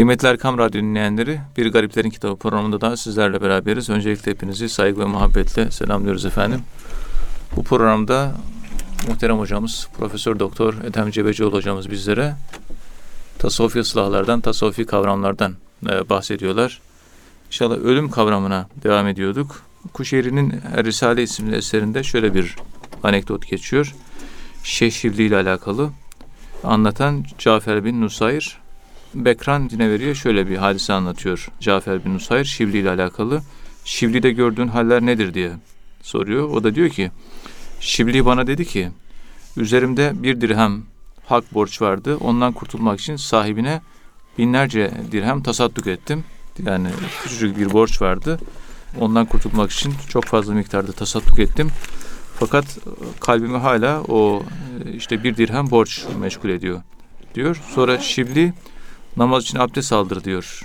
[0.00, 3.90] Kıymetli Erkam Radyo dinleyenleri, Bir Gariplerin Kitabı programında da sizlerle beraberiz.
[3.90, 6.60] Öncelikle hepinizi saygı ve muhabbetle selamlıyoruz efendim.
[7.56, 8.32] Bu programda
[9.08, 12.34] muhterem hocamız Profesör Doktor Ethem Cebecioğlu hocamız bizlere
[13.38, 15.54] tasavvufi ıslahlardan, tasavvufi kavramlardan
[15.90, 16.80] e, bahsediyorlar.
[17.46, 19.62] İnşallah ölüm kavramına devam ediyorduk.
[19.92, 22.56] Kuşehri'nin Risale isimli eserinde şöyle bir
[23.02, 23.94] anekdot geçiyor.
[24.64, 25.90] Şeyh ile alakalı
[26.64, 28.59] anlatan Cafer bin Nusayr
[29.14, 33.42] Bekran yine veriyor şöyle bir hadise anlatıyor Cafer bin Nusayr Şibli ile alakalı.
[33.84, 35.52] Şibli'de gördüğün haller nedir diye
[36.02, 36.48] soruyor.
[36.48, 37.10] O da diyor ki
[37.80, 38.88] Şibli bana dedi ki
[39.56, 40.82] üzerimde bir dirhem
[41.26, 42.16] hak borç vardı.
[42.16, 43.80] Ondan kurtulmak için sahibine
[44.38, 46.24] binlerce dirhem tasadduk ettim.
[46.66, 46.88] Yani
[47.22, 48.38] küçücük bir borç vardı.
[49.00, 51.68] Ondan kurtulmak için çok fazla miktarda tasadduk ettim.
[52.38, 52.78] Fakat
[53.20, 54.42] kalbimi hala o
[54.96, 56.82] işte bir dirhem borç meşgul ediyor
[57.34, 57.60] diyor.
[57.74, 58.52] Sonra Şibli
[59.16, 60.60] namaz için abdest aldır diyor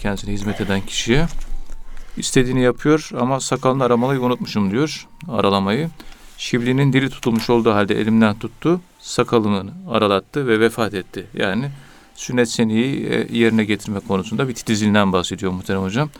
[0.00, 1.26] kendisine hizmet eden kişiye.
[2.16, 5.90] İstediğini yapıyor ama sakalını aramalayı unutmuşum diyor aralamayı.
[6.38, 11.26] Şibli'nin dili tutulmuş olduğu halde elimden tuttu, sakalını aralattı ve vefat etti.
[11.34, 11.70] Yani
[12.14, 16.10] sünnet seniyi e, yerine getirme konusunda bir titizliğinden bahsediyor muhterem hocam.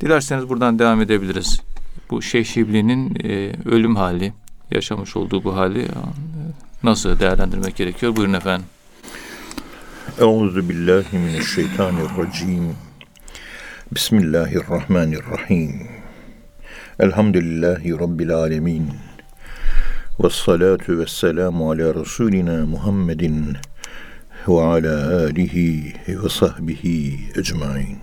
[0.00, 1.60] Dilerseniz buradan devam edebiliriz.
[2.10, 4.32] Bu Şeyh Şibli'nin e, ölüm hali,
[4.70, 5.88] yaşamış olduğu bu hali e,
[6.82, 8.16] nasıl değerlendirmek gerekiyor?
[8.16, 8.66] Buyurun efendim.
[10.20, 12.76] Euzu billahi mineşşeytanirracim.
[13.92, 15.88] Bismillahirrahmanirrahim.
[17.00, 18.90] Elhamdülillahi rabbil alamin.
[20.20, 23.56] Ves salatu vesselamu ala rasulina Muhammedin
[24.48, 27.98] ve ala alihi ve sahbihi ecmaîn.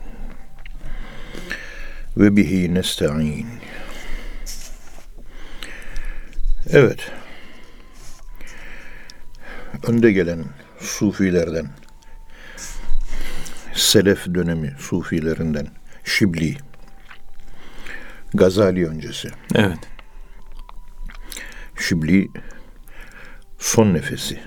[2.17, 3.47] Ve bihi nesta'in.
[6.69, 7.11] Evet.
[9.87, 10.45] Önde gelen
[10.79, 11.67] sufilerden
[13.73, 15.67] Selef dönemi sufilerinden
[16.03, 16.57] Şibli
[18.33, 19.29] Gazali öncesi.
[19.55, 19.79] Evet.
[21.79, 22.29] Şibli
[23.59, 24.39] son nefesi.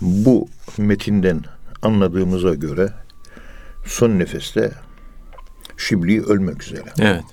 [0.00, 0.48] Bu
[0.78, 1.42] metinden
[1.82, 2.92] anladığımıza göre
[3.86, 4.72] son nefeste
[5.76, 6.92] Şibli ölmek üzere.
[6.98, 7.24] Evet.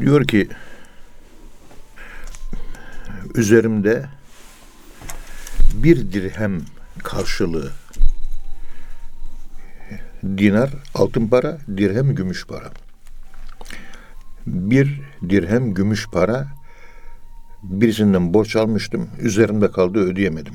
[0.00, 0.48] Diyor ki
[3.34, 4.08] üzerimde
[5.82, 6.60] bir dirhem
[7.02, 7.72] karşılığı
[10.22, 12.70] dinar altın para, dirhem gümüş para.
[14.46, 16.46] Bir dirhem gümüş para
[17.62, 19.10] birisinden borç almıştım.
[19.18, 20.54] Üzerimde kaldı ödeyemedim.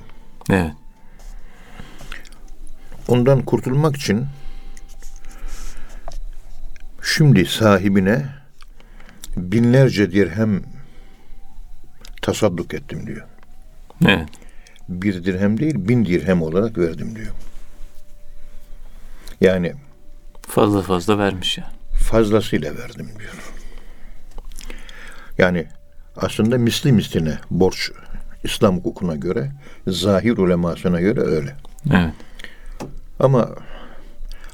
[0.50, 0.72] Evet.
[3.08, 4.26] Ondan kurtulmak için
[7.04, 8.26] şimdi sahibine
[9.38, 10.64] binlerce dirhem
[12.22, 13.28] tasadduk ettim diyor.
[14.06, 14.30] Evet.
[14.92, 17.32] Bir dirhem değil bin dirhem olarak verdim diyor.
[19.42, 19.74] Yani
[20.48, 21.70] Fazla fazla vermiş yani.
[22.10, 23.34] fazlasıyla verdim diyor.
[25.38, 25.68] Yani
[26.18, 27.92] aslında misli misline borç
[28.44, 29.52] İslam hukukuna göre,
[29.88, 31.56] zahir ulemasına göre öyle.
[31.94, 32.14] Evet.
[33.20, 33.50] Ama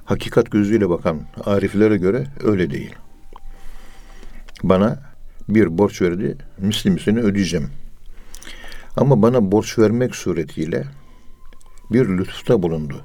[0.06, 2.96] hakikat gözüyle bakan ariflere göre öyle değil.
[4.64, 5.00] Bana
[5.50, 7.70] bir borç verdi, misli misline ödeyeceğim.
[8.98, 10.84] Ama bana borç vermek suretiyle
[11.92, 13.02] bir lütufta bulundu.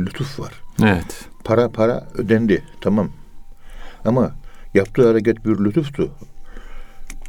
[0.00, 0.52] Lütuf var.
[0.82, 1.24] Evet.
[1.44, 2.64] Para para ödendi.
[2.80, 3.10] Tamam.
[4.04, 4.34] Ama
[4.74, 6.12] yaptığı hareket bir lütuftu.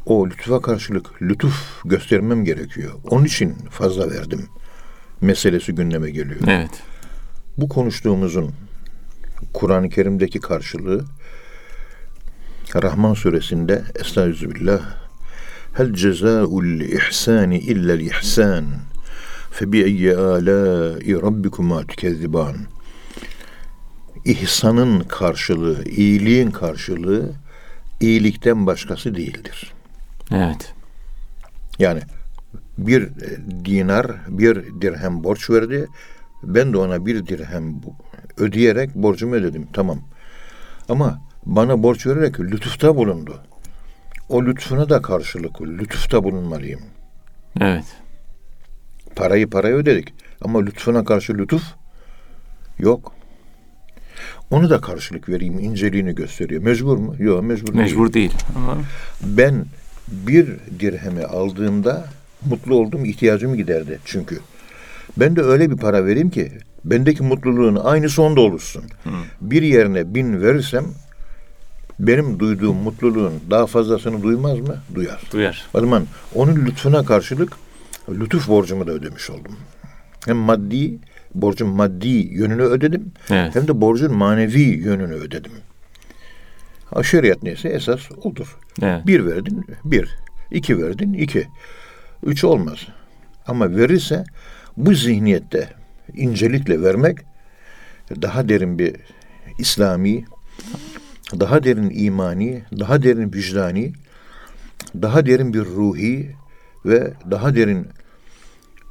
[0.06, 2.92] O lütufa karşılık lütuf göstermem gerekiyor.
[3.10, 4.46] Onun için fazla verdim.
[5.20, 6.40] Meselesi gündeme geliyor.
[6.46, 6.82] Evet.
[7.58, 8.52] Bu konuştuğumuzun
[9.52, 11.04] Kur'an-ı Kerim'deki karşılığı
[12.82, 15.03] Rahman suresinde Estağfirullah
[15.74, 18.64] Cezaul ihsani illel ihsan
[19.50, 22.56] Febi eyyi alâi rabbikuma tükezziban
[24.24, 27.32] İhsanın karşılığı, iyiliğin karşılığı
[28.00, 29.72] iyilikten başkası değildir.
[30.30, 30.74] Evet.
[31.78, 32.00] Yani
[32.78, 35.86] bir e, dinar, bir dirhem borç verdi.
[36.42, 37.74] Ben de ona bir dirhem
[38.36, 39.66] ödeyerek borcumu ödedim.
[39.72, 39.98] Tamam.
[40.88, 43.42] Ama bana borç vererek lütufta bulundu.
[44.28, 46.80] O lütfuna da karşılık lütufta bulunmalıyım.
[47.60, 47.84] Evet.
[49.16, 50.14] Parayı paraya ödedik.
[50.40, 51.62] Ama lütfuna karşı lütuf
[52.78, 53.12] yok.
[54.50, 56.62] Onu da karşılık vereyim, inceliğini gösteriyor.
[56.62, 57.14] Mecbur mu?
[57.18, 57.84] Yok, mecbur, değil.
[57.84, 58.32] Mecbur değil.
[58.56, 58.76] Ama
[59.22, 59.64] Ben
[60.08, 60.48] bir
[60.80, 62.04] dirhemi aldığımda
[62.50, 64.38] mutlu oldum, ihtiyacımı giderdi çünkü.
[65.16, 66.52] Ben de öyle bir para vereyim ki
[66.84, 68.84] bendeki mutluluğun aynısı onda olursun.
[69.40, 70.84] Bir yerine bin verirsem
[71.98, 74.76] benim duyduğum mutluluğun daha fazlasını duymaz mı?
[74.94, 75.22] Duyar.
[75.32, 75.66] duyar.
[75.74, 77.52] O zaman onun lütfuna karşılık
[78.08, 79.56] lütuf borcumu da ödemiş oldum.
[80.26, 80.98] Hem maddi
[81.34, 83.12] borcun maddi yönünü ödedim.
[83.30, 83.54] Evet.
[83.54, 85.52] Hem de borcun manevi yönünü ödedim.
[86.90, 88.58] Ha, şeriat neyse esas odur.
[88.82, 89.06] Evet.
[89.06, 90.18] Bir verdin, bir.
[90.50, 91.48] iki verdin, iki.
[92.22, 92.78] Üç olmaz.
[93.46, 94.24] Ama verirse
[94.76, 95.68] bu zihniyette
[96.14, 97.18] incelikle vermek
[98.22, 98.96] daha derin bir
[99.58, 100.24] İslami,
[101.40, 103.92] daha derin imani, daha derin vicdani,
[105.02, 106.36] daha derin bir ruhi
[106.86, 107.88] ve daha derin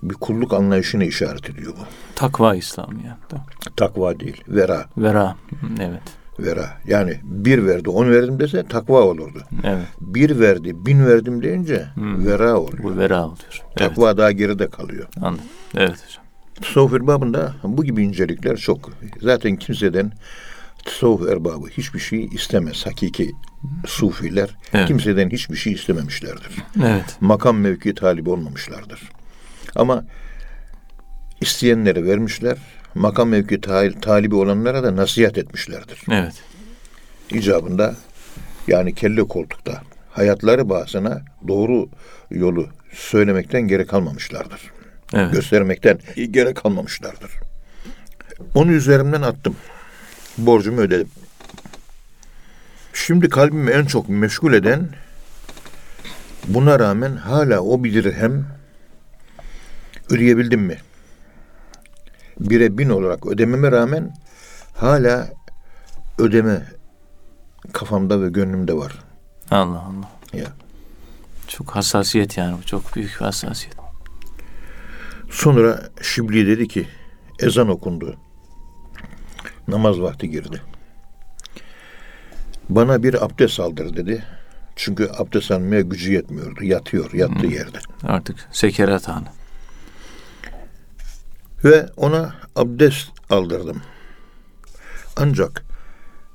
[0.03, 1.85] bir kulluk anlayışına işaret ediyor bu.
[2.15, 3.37] Takva İslamiyet'te.
[3.77, 4.85] Takva değil, vera.
[4.97, 5.35] Vera.
[5.79, 6.01] Evet.
[6.39, 6.77] Vera.
[6.87, 9.43] Yani bir verdi, on verdim dese takva olurdu.
[9.63, 9.87] Evet.
[10.01, 12.83] Bir verdi, bin verdim deyince vera oluyor.
[12.83, 13.61] Bu vera oluyor.
[13.67, 13.75] Evet.
[13.75, 15.07] Takva daha geride kalıyor.
[15.21, 15.45] Anladım.
[15.75, 16.23] Evet hocam.
[16.61, 18.89] Tasavvuf erbabında bu gibi incelikler çok.
[19.21, 20.11] Zaten kimseden
[20.85, 22.85] tasavvuf erbabı hiçbir şey istemez.
[22.85, 23.31] Hakiki
[23.85, 24.87] sufiler Evet.
[24.87, 26.51] kimseden hiçbir şey istememişlerdir.
[26.83, 27.17] Evet.
[27.21, 29.09] Makam mevki talibi olmamışlardır.
[29.75, 30.05] Ama
[31.41, 32.57] isteyenlere vermişler.
[32.95, 36.01] Makam mevki ta- talibi olanlara da nasihat etmişlerdir.
[36.11, 36.33] Evet.
[37.31, 37.95] icabında
[38.67, 39.81] yani kelle koltukta
[40.11, 41.89] hayatları bahsına doğru
[42.31, 44.61] yolu söylemekten geri kalmamışlardır.
[45.13, 45.33] Evet.
[45.33, 45.99] Göstermekten
[46.31, 47.31] geri kalmamışlardır.
[48.55, 49.55] Onu üzerimden attım.
[50.37, 51.09] Borcumu ödedim.
[52.93, 54.89] Şimdi kalbimi en çok meşgul eden
[56.47, 58.45] buna rağmen hala o bir dirhem
[60.09, 60.77] ödeyebildim mi?
[62.39, 64.15] Bire bin olarak ödememe rağmen
[64.75, 65.29] hala
[66.17, 66.65] ödeme
[67.73, 68.93] kafamda ve gönlümde var.
[69.51, 70.11] Allah Allah.
[70.33, 70.47] Ya.
[71.47, 72.65] Çok hassasiyet yani bu.
[72.65, 73.75] Çok büyük bir hassasiyet.
[75.29, 76.87] Sonra Şibli dedi ki
[77.39, 78.17] ezan okundu.
[79.67, 80.61] Namaz vakti girdi.
[82.69, 84.23] Bana bir abdest aldır dedi.
[84.75, 86.63] Çünkü abdest almaya gücü yetmiyordu.
[86.63, 87.79] Yatıyor, yattığı yerde.
[88.03, 89.27] Artık sekerat anı.
[91.63, 93.81] Ve ona abdest aldırdım.
[95.17, 95.63] Ancak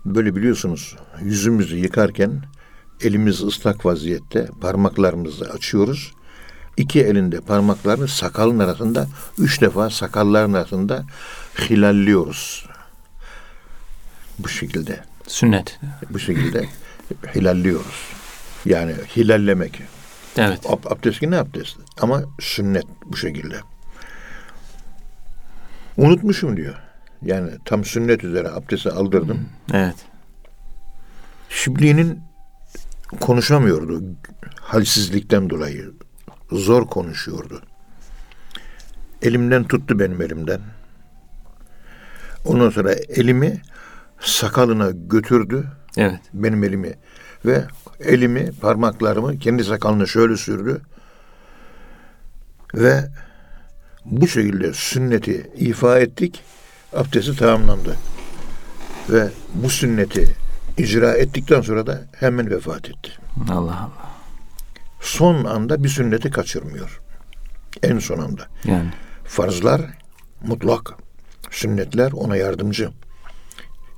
[0.05, 2.43] böyle biliyorsunuz yüzümüzü yıkarken
[3.01, 6.13] elimiz ıslak vaziyette parmaklarımızı açıyoruz.
[6.77, 9.07] İki elinde parmaklarını sakalın arasında
[9.39, 11.05] üç defa sakalların arasında
[11.71, 12.67] hilalliyoruz.
[14.39, 15.01] Bu şekilde.
[15.27, 15.81] Sünnet.
[16.11, 16.65] Bu şekilde
[17.35, 18.09] hilalliyoruz.
[18.65, 19.83] Yani hilallemek.
[20.37, 20.65] Evet.
[20.65, 21.77] Ab- abdest ne abdest?
[22.01, 23.57] Ama sünnet bu şekilde.
[25.97, 26.75] Unutmuşum diyor.
[27.23, 29.49] Yani tam sünnet üzere abdesti aldırdım.
[29.73, 29.97] Evet.
[31.49, 32.21] Şibli'nin
[33.21, 34.03] konuşamıyordu.
[34.61, 35.93] Halsizlikten dolayı.
[36.53, 37.63] Zor konuşuyordu.
[39.23, 40.61] Elimden tuttu benim elimden.
[42.45, 43.63] Ondan sonra elimi
[44.21, 45.67] sakalına götürdü.
[45.97, 46.21] Evet.
[46.35, 46.95] Benim elimi
[47.45, 47.65] ve
[48.01, 50.81] elimi parmaklarımı kendi sakalına şöyle sürdü.
[52.75, 53.09] Ve
[54.05, 56.43] bu şekilde sünneti ifa ettik.
[56.97, 57.97] Abdesti tamamlandı.
[59.11, 60.37] Ve bu sünneti
[60.79, 63.11] icra ettikten sonra da hemen vefat etti.
[63.51, 63.91] Allah Allah.
[65.01, 67.01] Son anda bir sünneti kaçırmıyor.
[67.83, 68.43] En son anda.
[68.65, 68.91] Yani.
[69.25, 69.81] Farzlar
[70.43, 70.95] mutlak.
[71.51, 72.91] Sünnetler ona yardımcı.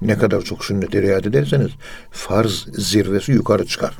[0.02, 1.70] Ne kadar çok sünnete riayet ederseniz
[2.11, 3.99] farz zirvesi yukarı çıkar.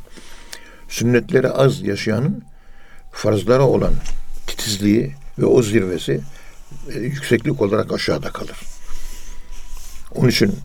[0.88, 2.44] Sünnetleri az yaşayanın
[3.12, 3.93] farzlara olan
[4.47, 6.20] titizliği ve o zirvesi
[6.94, 8.58] e, yükseklik olarak aşağıda kalır.
[10.14, 10.59] Onun için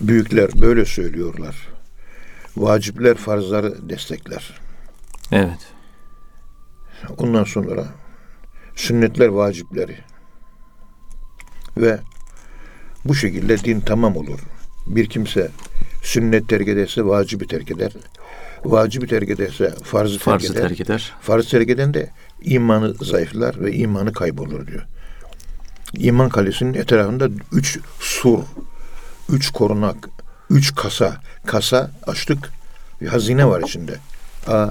[0.00, 1.68] büyükler böyle söylüyorlar.
[2.56, 4.60] Vacipler farzları destekler.
[5.32, 5.72] Evet.
[7.18, 7.86] Ondan sonra
[8.76, 9.98] sünnetler vacipleri.
[11.76, 12.00] Ve
[13.04, 14.40] bu şekilde din tamam olur.
[14.86, 15.48] Bir kimse
[16.02, 17.92] sünnet terk ederse vacibi terk eder.
[18.64, 20.68] Vacibi terk ederse farzı terk Farzı eder.
[20.68, 21.12] terk eder.
[21.20, 22.10] Farz terk eden de
[22.42, 24.86] imanı zayıflar ve imanı kaybolur diyor.
[25.94, 28.38] İman kalesinin etrafında üç sur,
[29.32, 30.08] üç korunak,
[30.50, 31.16] üç kasa.
[31.46, 32.50] Kasa açtık,
[33.00, 33.94] bir hazine var içinde.
[34.46, 34.68] Aa,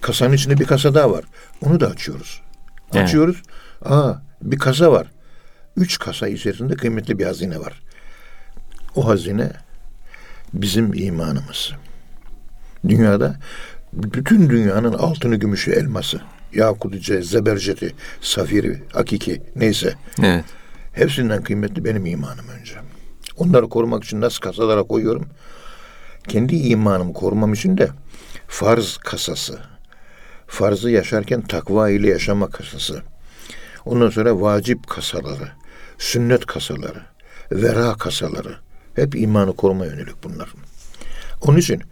[0.00, 1.24] kasanın içinde bir kasa daha var.
[1.62, 2.40] Onu da açıyoruz.
[2.94, 3.04] Evet.
[3.04, 3.42] Açıyoruz.
[3.84, 4.12] Aa,
[4.42, 5.06] bir kasa var.
[5.76, 7.82] Üç kasa içerisinde kıymetli bir hazine var.
[8.96, 9.52] O hazine
[10.54, 11.72] bizim imanımız.
[12.88, 13.36] Dünyada
[13.92, 16.20] bütün dünyanın altını, gümüşü, elması,
[16.54, 20.44] yakutu, zeberceti, safiri, hakiki neyse Evet.
[20.92, 22.74] hepsinden kıymetli benim imanım önce.
[23.36, 25.26] Onları korumak için nasıl kasalara koyuyorum?
[26.28, 27.88] Kendi imanımı korumam için de
[28.48, 29.58] farz kasası.
[30.46, 33.02] Farzı yaşarken takva ile yaşama kasası.
[33.84, 35.48] Ondan sonra vacip kasaları,
[36.02, 37.02] sünnet kasaları,
[37.52, 38.56] vera kasaları.
[38.94, 40.52] Hep imanı koruma yönelik bunlar.
[41.42, 41.82] Onun için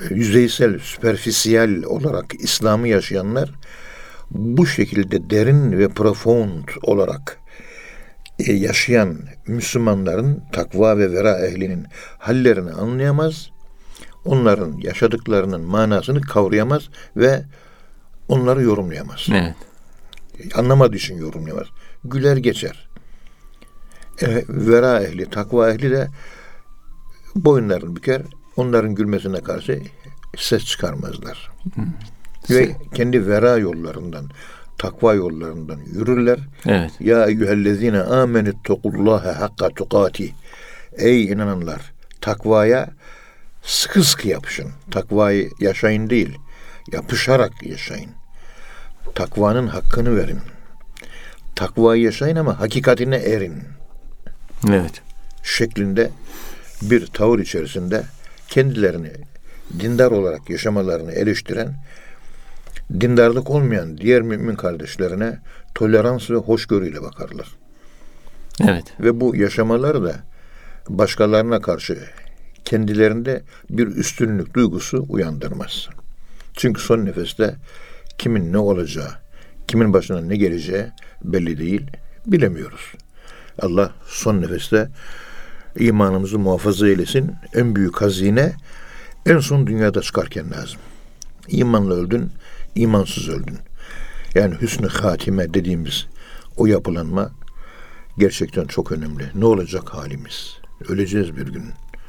[0.00, 3.50] e, yüzeysel, süperfisiyel olarak İslam'ı yaşayanlar
[4.30, 7.38] bu şekilde derin ve profound olarak
[8.38, 11.86] e, yaşayan Müslümanların takva ve vera ehlinin
[12.18, 13.50] hallerini anlayamaz.
[14.24, 17.44] Onların yaşadıklarının manasını kavrayamaz ve
[18.28, 19.26] onları yorumlayamaz.
[19.32, 19.54] Evet.
[20.54, 21.66] Anlamadığı için yorumlayamaz.
[22.04, 22.88] Güler geçer.
[24.22, 26.08] E, vera ehli, takva ehli de
[27.36, 28.22] boyunlarını büker.
[28.56, 29.80] Onların gülmesine karşı
[30.36, 31.50] ses çıkarmazlar.
[32.50, 34.30] Ve kendi vera yollarından,
[34.78, 36.38] takva yollarından yürürler.
[36.66, 36.90] Evet.
[37.00, 40.34] Ya eyyühellezine amenüttekullaha hakka tukati.
[40.92, 42.90] Ey inananlar, takvaya
[43.62, 44.70] sıkı sıkı yapışın.
[44.90, 46.38] Takvayı yaşayın değil,
[46.92, 48.10] yapışarak yaşayın.
[49.14, 50.38] Takvanın hakkını verin.
[51.56, 53.73] Takvayı yaşayın ama hakikatine erin
[54.68, 55.02] Evet.
[55.42, 56.10] şeklinde
[56.82, 58.02] bir tavır içerisinde
[58.48, 59.12] kendilerini
[59.80, 61.74] dindar olarak yaşamalarını eleştiren,
[63.00, 65.38] dindarlık olmayan diğer mümin kardeşlerine
[65.74, 67.48] tolerans ve hoşgörüyle bakarlar.
[68.60, 68.84] Evet.
[69.00, 70.14] Ve bu yaşamaları da
[70.88, 71.98] başkalarına karşı
[72.64, 75.88] kendilerinde bir üstünlük duygusu uyandırmaz.
[76.56, 77.54] Çünkü son nefeste
[78.18, 79.10] kimin ne olacağı,
[79.68, 80.86] kimin başına ne geleceği
[81.24, 81.86] belli değil,
[82.26, 82.92] bilemiyoruz.
[83.62, 84.88] Allah son nefeste
[85.78, 87.32] imanımızı muhafaza eylesin.
[87.54, 88.52] En büyük hazine
[89.26, 90.80] en son dünyada çıkarken lazım.
[91.48, 92.30] İmanla öldün,
[92.74, 93.58] imansız öldün.
[94.34, 96.06] Yani hüsnü hatime dediğimiz
[96.56, 97.30] o yapılanma
[98.18, 99.24] gerçekten çok önemli.
[99.34, 100.56] Ne olacak halimiz?
[100.88, 101.64] Öleceğiz bir gün.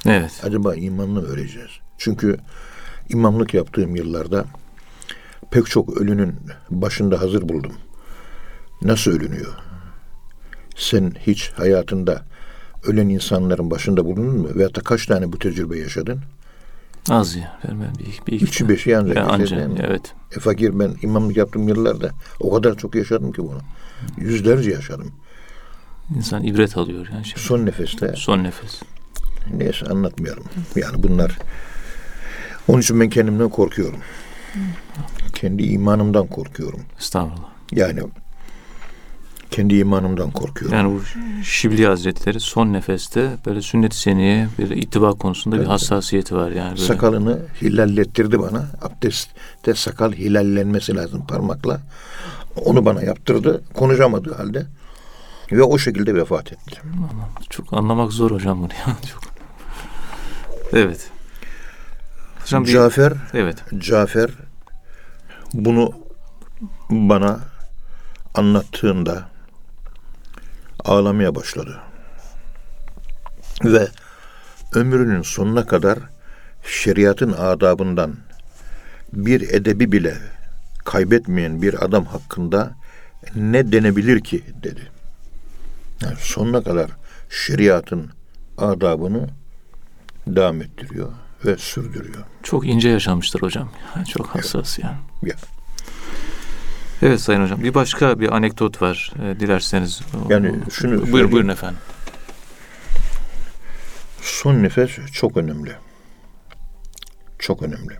[0.06, 0.40] Evet.
[0.42, 1.70] Acaba imanla mı öleceğiz?
[1.98, 2.38] Çünkü
[3.08, 4.44] imamlık yaptığım yıllarda
[5.50, 6.34] pek çok ölünün
[6.70, 7.72] başında hazır buldum.
[8.82, 9.65] Nasıl ölünüyor?
[10.76, 12.22] Sen hiç hayatında
[12.84, 14.48] ölen insanların başında bulundun mu?
[14.54, 16.20] Veyahut da kaç tane bu tecrübe yaşadın?
[17.10, 17.58] Az ya.
[17.64, 20.14] Vermem bir, bir iki Üçü beşi ancak Ya yaşadın, anca, evet.
[20.36, 23.58] E fakir ben imamlık yaptığım yıllarda o kadar çok yaşadım ki bunu.
[24.16, 25.12] Yüzlerce yaşadım.
[26.16, 27.24] İnsan ibret alıyor yani.
[27.24, 27.40] Şimdi.
[27.40, 28.82] Son nefeste Son nefes.
[29.54, 30.44] Neyse anlatmayalım.
[30.76, 31.38] Yani bunlar
[32.68, 33.98] onun için ben kendimden korkuyorum.
[35.34, 36.80] Kendi imanımdan korkuyorum.
[36.98, 37.48] Estağfurullah.
[37.72, 38.00] Yani
[39.56, 40.76] kendi imanımdan korkuyorum.
[40.78, 41.02] Yani bu
[41.44, 45.70] Şibli Hazretleri son nefeste böyle sünnet-i seniye bir ittiba konusunda bir Evet.
[45.70, 46.70] hassasiyeti var yani.
[46.70, 46.86] Böyle.
[46.86, 48.66] Sakalını hilallettirdi bana.
[48.82, 51.80] Abdestte sakal hilallenmesi lazım parmakla.
[52.64, 53.62] Onu bana yaptırdı.
[53.74, 54.66] Konuşamadığı halde.
[55.52, 56.80] Ve o şekilde vefat etti.
[57.50, 58.96] Çok anlamak zor hocam bunu ya.
[59.12, 59.22] Çok.
[60.72, 61.10] Evet.
[62.42, 63.56] Hocam bir, Cafer evet.
[63.78, 64.30] Cafer
[65.54, 65.92] bunu
[66.90, 67.40] bana
[68.34, 69.35] anlattığında
[70.84, 71.80] ağlamaya başladı.
[73.64, 73.88] Ve
[74.74, 75.98] ömrünün sonuna kadar
[76.62, 78.16] şeriatın adabından
[79.12, 80.16] bir edebi bile
[80.84, 82.74] kaybetmeyen bir adam hakkında
[83.34, 84.90] ne denebilir ki dedi.
[86.02, 86.90] Yani sonuna kadar
[87.30, 88.10] şeriatın
[88.58, 89.28] adabını
[90.26, 91.12] devam ettiriyor
[91.44, 92.24] ve sürdürüyor.
[92.42, 93.70] Çok ince yaşamıştır hocam.
[93.96, 94.96] Yani çok hassas yani.
[95.22, 95.36] Ya.
[97.02, 97.62] Evet Sayın Hocam.
[97.62, 99.12] Bir başka bir anekdot var.
[99.24, 100.00] e, dilerseniz.
[100.28, 101.32] Yani şunu Buyur, söyleyeyim.
[101.32, 101.78] buyurun efendim.
[104.20, 105.72] Son nefes çok önemli.
[107.38, 107.94] Çok önemli.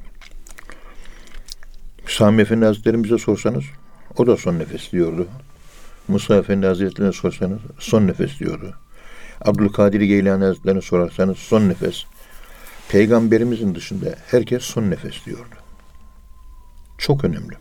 [2.09, 3.65] Sami Efendi Hazretlerimize sorsanız
[4.17, 5.27] o da son nefes diyordu.
[6.09, 8.75] Musa Efendi Hazretlerine sorsanız son nefes diyordu.
[9.45, 12.05] Abdülkadir Geylani Hazretlerine sorarsanız son nefes.
[12.89, 15.55] Peygamberimizin dışında herkes son nefes diyordu.
[16.99, 17.55] Çok önemli.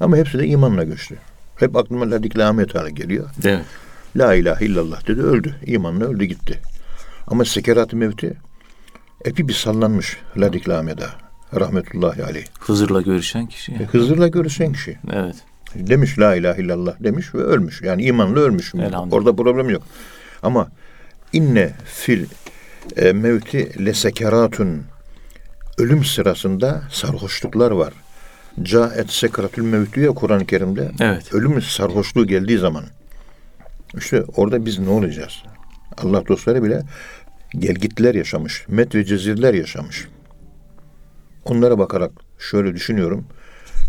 [0.00, 1.18] Ama hepsi de imanla göçtü.
[1.56, 3.30] Hep aklıma Ladik Ahmet Ağa'ya geliyor.
[3.44, 3.64] Evet.
[4.16, 5.56] La ilahe illallah dedi öldü.
[5.66, 6.60] İmanla öldü gitti.
[7.26, 8.36] Ama sekerat-ı mevti
[9.24, 11.10] epi bir sallanmış Ladik Ahmet'a
[11.60, 12.44] rahmetullahi aleyh.
[12.60, 13.72] Hızır'la görüşen kişi.
[13.72, 14.98] E, Hızır'la görüşen kişi.
[15.12, 15.36] Evet.
[15.74, 17.82] Demiş la ilahe illallah demiş ve ölmüş.
[17.82, 18.74] Yani imanla ölmüş.
[19.10, 19.82] Orada problem yok.
[20.42, 20.68] Ama
[21.32, 22.26] inne fil
[22.96, 24.82] e, mevti lesekeratun
[25.78, 27.92] ölüm sırasında sarhoşluklar var.
[28.62, 30.90] Caet sekratül mevt diyor Kur'an-ı Kerim'de.
[31.00, 31.34] Evet.
[31.34, 32.84] Ölüm sarhoşluğu geldiği zaman
[33.94, 35.42] işte orada biz ne olacağız?
[35.98, 36.82] Allah dostları bile
[37.58, 38.64] gelgitler yaşamış.
[38.68, 40.08] Met ve cezirler yaşamış.
[41.44, 43.24] Onlara bakarak şöyle düşünüyorum.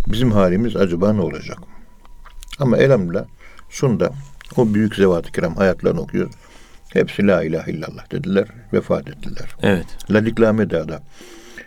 [0.07, 1.57] Bizim halimiz acaba ne olacak?
[2.59, 3.25] Ama elhamdülillah
[3.69, 4.11] sonunda
[4.57, 6.35] o büyük zevat-ı kiram hayatlarını okuyoruz.
[6.93, 9.55] Hepsi la ilahe illallah dediler, vefat ettiler.
[9.61, 9.85] Evet.
[10.11, 11.01] Ladiklame da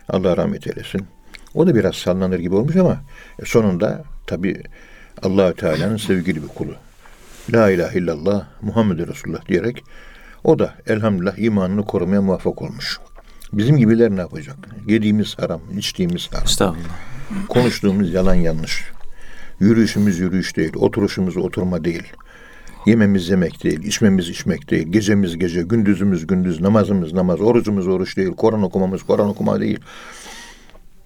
[0.08, 1.06] Allah rahmet eylesin.
[1.54, 2.96] O da biraz sallanır gibi olmuş ama
[3.44, 4.62] sonunda tabi
[5.23, 6.75] Allahü Teala'nın sevgili bir kulu.
[7.52, 9.84] La ilahe illallah Muhammed Resulullah diyerek
[10.44, 12.99] o da elhamdülillah imanını korumaya muvaffak olmuş.
[13.52, 14.56] Bizim gibiler ne yapacak?
[14.87, 16.88] Yediğimiz haram, içtiğimiz haram, Estağfurullah.
[17.49, 18.84] konuştuğumuz yalan yanlış.
[19.61, 22.02] Yürüyüşümüz yürüyüş değil, oturuşumuz oturma değil.
[22.87, 28.30] Yememiz yemek değil, içmemiz içmek değil, gecemiz gece, gündüzümüz gündüz, namazımız namaz, orucumuz oruç değil,
[28.37, 29.78] Kur'an okumamız Kur'an okuma değil.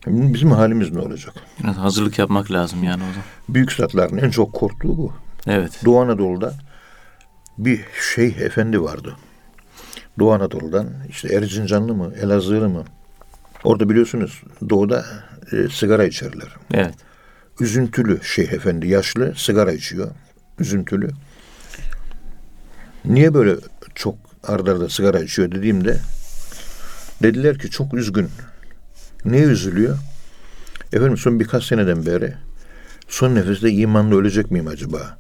[0.07, 1.35] Bizim halimiz ne olacak?
[1.63, 3.23] Biraz hazırlık yapmak lazım yani o zaman.
[3.49, 5.13] Büyük zatların en çok korktuğu bu.
[5.47, 5.81] Evet.
[5.85, 6.55] Doğu Anadolu'da
[7.59, 9.17] bir şeyh efendi vardı.
[10.19, 12.85] Doğu Anadolu'dan işte Erzincanlı mı, Elazığlı mı?
[13.65, 15.05] Orada biliyorsunuz doğuda
[15.53, 16.49] e, sigara içerler.
[16.75, 16.95] Evet.
[17.61, 20.11] Üzüntülü şeyh efendi, yaşlı sigara içiyor.
[20.59, 21.11] Üzüntülü.
[23.05, 23.57] Niye böyle
[23.95, 24.15] çok
[24.45, 26.01] ardarda arda sigara içiyor dediğimde
[27.23, 28.29] dediler ki çok üzgün.
[29.25, 29.99] Niye üzülüyor?
[30.93, 32.35] Efendim son birkaç seneden beri
[33.09, 35.19] son nefeste imanla ölecek miyim acaba?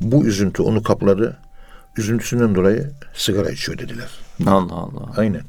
[0.00, 1.38] Bu üzüntü onu kapladı.
[1.96, 4.08] Üzüntüsünden dolayı sigara içiyor dediler.
[4.46, 5.12] Allah Allah.
[5.16, 5.42] Aynen.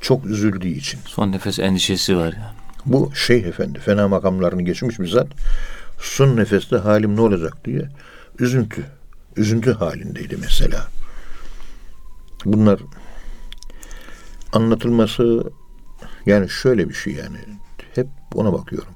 [0.00, 1.00] Çok üzüldüğü için.
[1.06, 2.56] Son nefes endişesi var yani.
[2.86, 5.26] Bu şeyh efendi fena makamlarını geçmiş bir zat.
[6.00, 7.88] Son nefeste halim ne olacak diye
[8.38, 8.84] üzüntü.
[9.36, 10.88] Üzüntü halindeydi mesela.
[12.44, 12.80] Bunlar
[14.52, 15.52] anlatılması
[16.26, 17.36] yani şöyle bir şey yani.
[17.94, 18.92] Hep ona bakıyorum.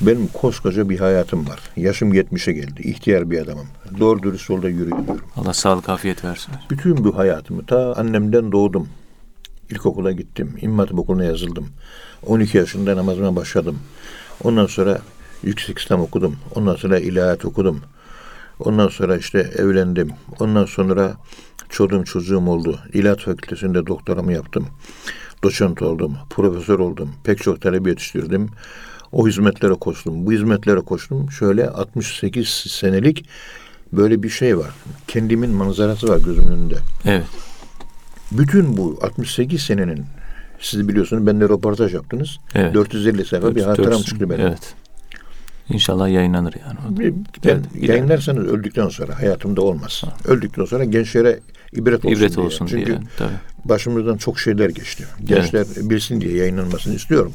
[0.00, 1.60] Benim koskoca bir hayatım var.
[1.76, 2.82] Yaşım 70'e geldi.
[2.82, 3.66] İhtiyar bir adamım.
[4.00, 5.20] Doğru dürüst yolda yürüyorum.
[5.36, 6.54] Allah sağlık afiyet versin.
[6.70, 8.88] Bütün bu hayatımı ta annemden doğdum.
[9.70, 10.56] İlkokula gittim.
[10.60, 11.68] İmam Hatip Okulu'na yazıldım.
[12.26, 13.78] 12 yaşında namazıma başladım.
[14.44, 15.00] Ondan sonra
[15.42, 16.36] yüksek İslam okudum.
[16.54, 17.82] Ondan sonra ilahiyat okudum.
[18.58, 20.10] Ondan sonra işte evlendim.
[20.40, 21.16] Ondan sonra
[21.68, 22.78] çocuğum çocuğum oldu.
[22.92, 24.66] İlahiyat fakültesinde doktoramı yaptım.
[25.44, 26.16] Doçent oldum.
[26.30, 27.10] Profesör oldum.
[27.24, 28.48] Pek çok talebe yetiştirdim.
[29.12, 30.26] O hizmetlere koştum.
[30.26, 31.30] Bu hizmetlere koştum.
[31.30, 33.26] Şöyle 68 senelik
[33.92, 34.70] böyle bir şey var.
[35.08, 36.76] Kendimin manzarası var gözümün önünde.
[37.04, 37.26] Evet.
[38.32, 40.04] Bütün bu 68 senenin
[40.60, 42.38] siz biliyorsunuz ben de röportaj yaptınız.
[42.54, 42.74] Evet.
[42.74, 44.46] 450 sayfa bir hatıram çıktı benim.
[44.46, 44.74] Evet.
[45.68, 46.78] İnşallah yayınlanır yani.
[47.00, 47.14] Evet,
[47.46, 50.02] Ben yayınlarsanız öldükten sonra hayatımda olmaz.
[50.28, 51.40] Öldükten sonra gençlere
[51.72, 52.46] ibret olsun İbret diye.
[52.46, 52.98] olsun Çünkü diye.
[53.18, 53.30] Tabii.
[53.64, 55.04] Başımızdan çok şeyler geçti.
[55.24, 57.32] Gençler bilsin diye yayınlanmasını istiyorum.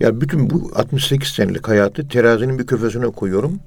[0.00, 3.60] Ya bütün bu 68 senelik hayatı terazinin bir köfesine koyuyorum.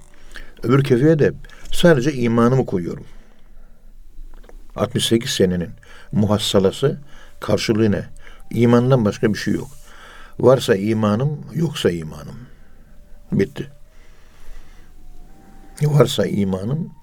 [0.63, 1.33] Öbür kefeye de
[1.71, 3.05] sadece imanımı koyuyorum.
[4.75, 5.69] 68 senenin
[6.11, 6.99] muhassalası
[7.39, 8.05] karşılığı ne?
[8.51, 9.69] İmandan başka bir şey yok.
[10.39, 12.35] Varsa imanım, yoksa imanım.
[13.31, 13.69] Bitti.
[15.81, 16.93] Varsa imanım,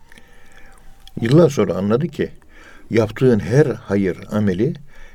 [1.20, 2.30] yıllar sonra anladı ki
[2.90, 4.74] yaptığın her hayır ameli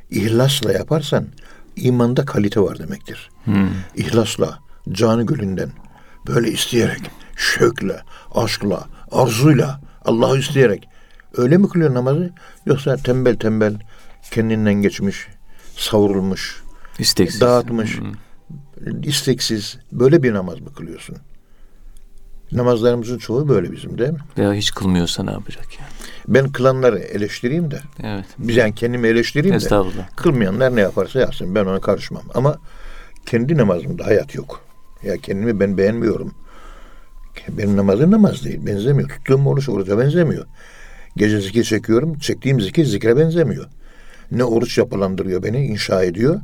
[0.09, 1.27] ihlasla yaparsan
[1.75, 3.29] imanda kalite var demektir.
[3.45, 3.69] Hmm.
[3.95, 4.59] İhlasla,
[4.91, 5.69] canı gönülden,
[6.27, 7.01] böyle isteyerek,
[7.37, 8.01] şevkle,
[8.35, 10.87] aşkla, arzuyla, Allah'ı isteyerek
[11.37, 12.33] öyle mi kılıyor namazı?
[12.65, 13.79] Yoksa tembel tembel
[14.31, 15.27] kendinden geçmiş,
[15.77, 16.63] savrulmuş,
[16.99, 17.41] İsteksiz.
[17.41, 18.13] dağıtmış, Hmm.
[19.03, 21.17] isteksiz böyle bir namaz mı kılıyorsun?
[22.51, 24.19] Namazlarımızın çoğu böyle bizim değil mi?
[24.37, 25.90] Veya hiç kılmıyorsa ne yapacak yani?
[26.27, 28.25] Ben kılanları eleştireyim de, Evet.
[28.37, 29.59] biz yani kendimi eleştireyim de,
[30.15, 32.23] kılmayanlar ne yaparsa yapsın ben ona karışmam.
[32.33, 32.57] Ama
[33.25, 34.63] kendi namazımda hayat yok.
[35.03, 36.33] Ya kendimi ben beğenmiyorum.
[37.49, 39.09] Benim namazım namaz değil, benzemiyor.
[39.09, 40.45] Tuttuğum oruç oruca benzemiyor.
[41.17, 43.65] Gece zikir çekiyorum, çektiğim zikir zikre benzemiyor.
[44.31, 46.41] Ne oruç yapılandırıyor beni, inşa ediyor.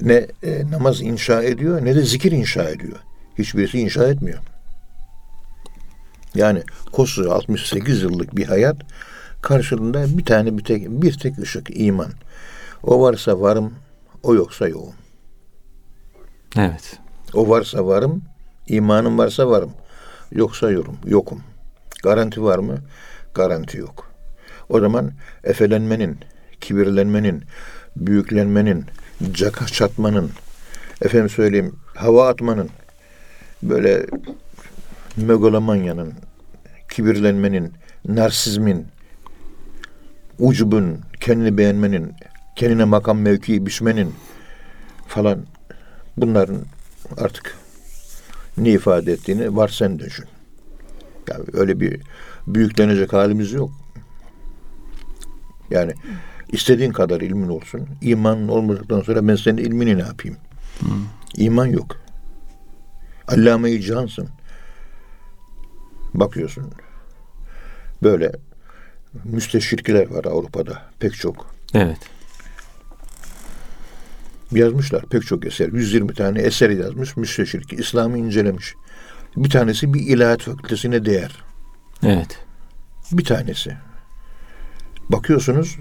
[0.00, 2.96] Ne e, namaz inşa ediyor, ne de zikir inşa ediyor.
[3.38, 4.38] Hiçbirisi inşa etmiyor.
[6.34, 8.76] Yani koskoca 68 yıllık bir hayat
[9.42, 12.12] karşılığında bir tane bir tek bir tek ışık iman.
[12.82, 13.74] O varsa varım,
[14.22, 14.94] o yoksa yokum.
[16.56, 16.98] Evet.
[17.34, 18.22] O varsa varım,
[18.66, 19.70] imanım varsa varım.
[20.32, 21.42] Yoksa yorum, yokum.
[22.02, 22.78] Garanti var mı?
[23.34, 24.10] Garanti yok.
[24.68, 25.12] O zaman
[25.44, 26.18] efelenmenin,
[26.60, 27.44] kibirlenmenin,
[27.96, 28.84] büyüklenmenin,
[29.32, 30.30] caka çatmanın,
[31.02, 32.70] efendim söyleyeyim hava atmanın,
[33.62, 34.06] böyle
[35.16, 36.14] megalomanyanın,
[36.90, 37.72] kibirlenmenin,
[38.08, 38.86] narsizmin,
[40.40, 42.12] ucubun, kendini beğenmenin,
[42.56, 44.14] kendine makam mevki biçmenin
[45.08, 45.38] falan
[46.16, 46.58] bunların
[47.16, 47.56] artık
[48.58, 50.26] ne ifade ettiğini var sen düşün.
[51.30, 52.00] Yani öyle bir
[52.46, 53.70] büyüklenecek halimiz yok.
[55.70, 55.94] Yani
[56.52, 57.88] istediğin kadar ilmin olsun.
[58.00, 60.36] İman olmadıktan sonra ben senin ilmini ne yapayım?
[61.36, 61.96] İman yok.
[63.28, 64.28] Allame-i cansın.
[66.14, 66.72] Bakıyorsun.
[68.02, 68.32] Böyle
[69.24, 71.54] müsteşrikler var Avrupa'da pek çok.
[71.74, 71.98] Evet.
[74.52, 75.68] yazmışlar pek çok eser.
[75.68, 77.72] 120 tane eser yazmış müsteşrik.
[77.72, 78.74] İslam'ı incelemiş.
[79.36, 81.42] Bir tanesi bir ilahiyat fakültesine değer.
[82.02, 82.38] Evet.
[83.12, 83.76] Bir tanesi.
[85.08, 85.76] Bakıyorsunuz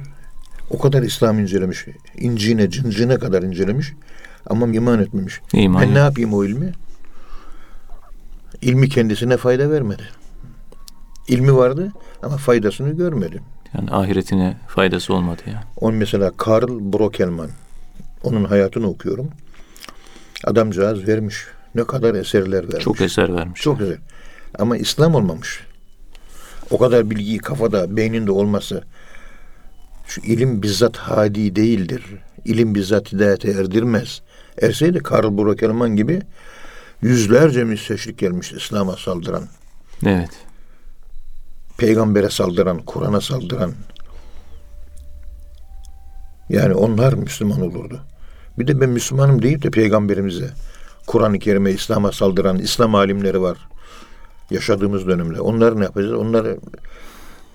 [0.70, 1.86] o kadar İslam incelemiş.
[2.18, 3.94] İncine, cincine kadar incelemiş.
[4.46, 5.42] Ama iman etmemiş.
[5.54, 6.72] İman ben ne yapayım o ilmi?
[8.62, 10.04] İlmi kendisine fayda vermedi.
[11.30, 11.92] İlmi vardı
[12.24, 13.42] ama faydasını görmedim.
[13.78, 15.66] Yani ahiretine faydası olmadı yani.
[15.78, 17.50] On mesela Karl Brokelman.
[18.24, 19.30] Onun hayatını okuyorum.
[20.44, 21.46] Adamcağız vermiş.
[21.76, 22.84] Ne kadar eserler vermiş.
[22.84, 23.62] Çok eser vermiş.
[23.62, 23.98] Çok güzel.
[24.60, 25.64] Ama İslam olmamış.
[26.72, 28.84] O kadar bilgiyi kafada, beyninde olması.
[30.08, 32.04] Şu ilim bizzat hadi değildir.
[32.46, 34.22] İlim bizzat hidayete erdirmez.
[34.62, 36.22] Erseydi Karl Brokelman gibi
[37.02, 39.44] yüzlerce müsteşrik gelmiş İslam'a saldıran,
[40.06, 40.49] Evet.
[41.80, 43.74] Peygambere saldıran, Kur'an'a saldıran.
[46.50, 48.00] Yani onlar Müslüman olurdu.
[48.60, 50.50] Bir de ben Müslümanım deyip de peygamberimize,
[51.08, 53.58] Kur'an-ı Kerim'e, İslam'a saldıran İslam alimleri var.
[54.52, 55.42] Yaşadığımız dönemde.
[55.42, 56.14] Onları ne yapacağız?
[56.14, 56.60] Onları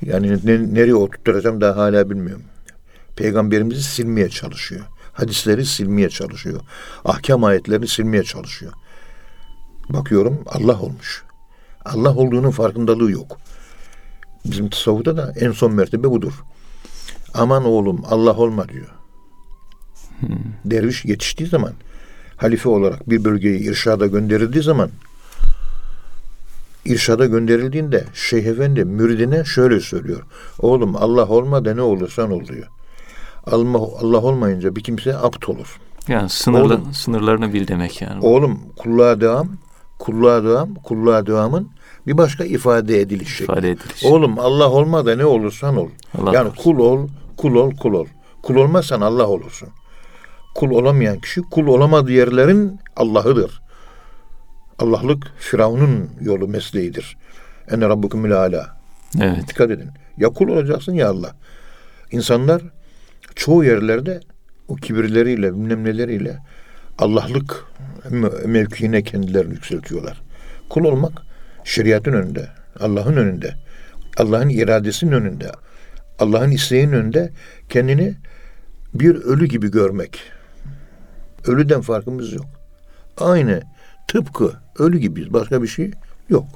[0.02, 2.44] yani ne, nereye oturtacağım daha hala bilmiyorum.
[3.16, 4.84] Peygamberimizi silmeye çalışıyor.
[5.12, 6.60] Hadisleri silmeye çalışıyor.
[7.04, 8.72] Ahkam ayetlerini silmeye çalışıyor.
[9.88, 11.24] Bakıyorum Allah olmuş.
[11.84, 13.38] Allah olduğunun farkındalığı yok.
[14.44, 16.33] Bizim tasavvufta da en son mertebe budur.
[17.35, 18.88] Aman oğlum Allah olma diyor.
[20.64, 21.72] Derviş yetiştiği zaman
[22.37, 24.90] halife olarak bir bölgeyi irşada gönderildiği zaman
[26.85, 30.22] irşada gönderildiğinde Şeyh Efendi müridine şöyle söylüyor.
[30.59, 32.66] Oğlum Allah olma da ne olursan ol diyor.
[33.46, 35.78] Allah, Allah olmayınca bir kimse apt olur.
[36.09, 36.94] Yani sınırlı, Oğlum.
[36.94, 38.26] sınırlarını bil demek yani.
[38.26, 39.48] Oğlum kulluğa devam,
[39.98, 41.68] kulluğa devam, kulluğa devamın
[42.06, 43.44] bir başka ifade ediliş şekli.
[43.44, 44.02] ifade edilir.
[44.04, 45.88] Oğlum Allah olma da ne olursan ol.
[46.18, 46.62] Allah yani korusun.
[46.62, 48.06] kul ol, kul ol, kul ol.
[48.42, 49.68] Kul olmazsan Allah olursun.
[50.54, 53.60] Kul olamayan kişi kul olamadığı yerlerin Allah'ıdır.
[54.78, 57.16] Allah'lık Firavun'un yolu mesleğidir.
[57.70, 58.76] Ene rabbukumul ala.
[59.20, 59.48] Evet.
[59.48, 59.90] Dikkat edin.
[60.16, 61.36] Ya kul olacaksın ya Allah.
[62.10, 62.62] İnsanlar
[63.34, 64.20] çoğu yerlerde
[64.68, 66.38] o kibirleriyle, bilmem neleriyle
[66.98, 67.64] Allah'lık
[68.10, 70.22] me- mevkiine kendilerini yükseltiyorlar.
[70.68, 71.12] Kul olmak
[71.64, 72.48] şeriatın önünde,
[72.81, 73.55] Allah'ın önünde,
[74.18, 75.50] Allah'ın iradesinin önünde,
[76.18, 77.33] Allah'ın isteğinin önünde
[77.68, 78.14] kendini
[78.94, 80.20] bir ölü gibi görmek.
[81.46, 82.46] Ölüden farkımız yok.
[83.18, 83.62] Aynı,
[84.09, 85.33] tıpkı ölü gibiyiz.
[85.33, 85.90] Başka bir şey
[86.29, 86.46] yok.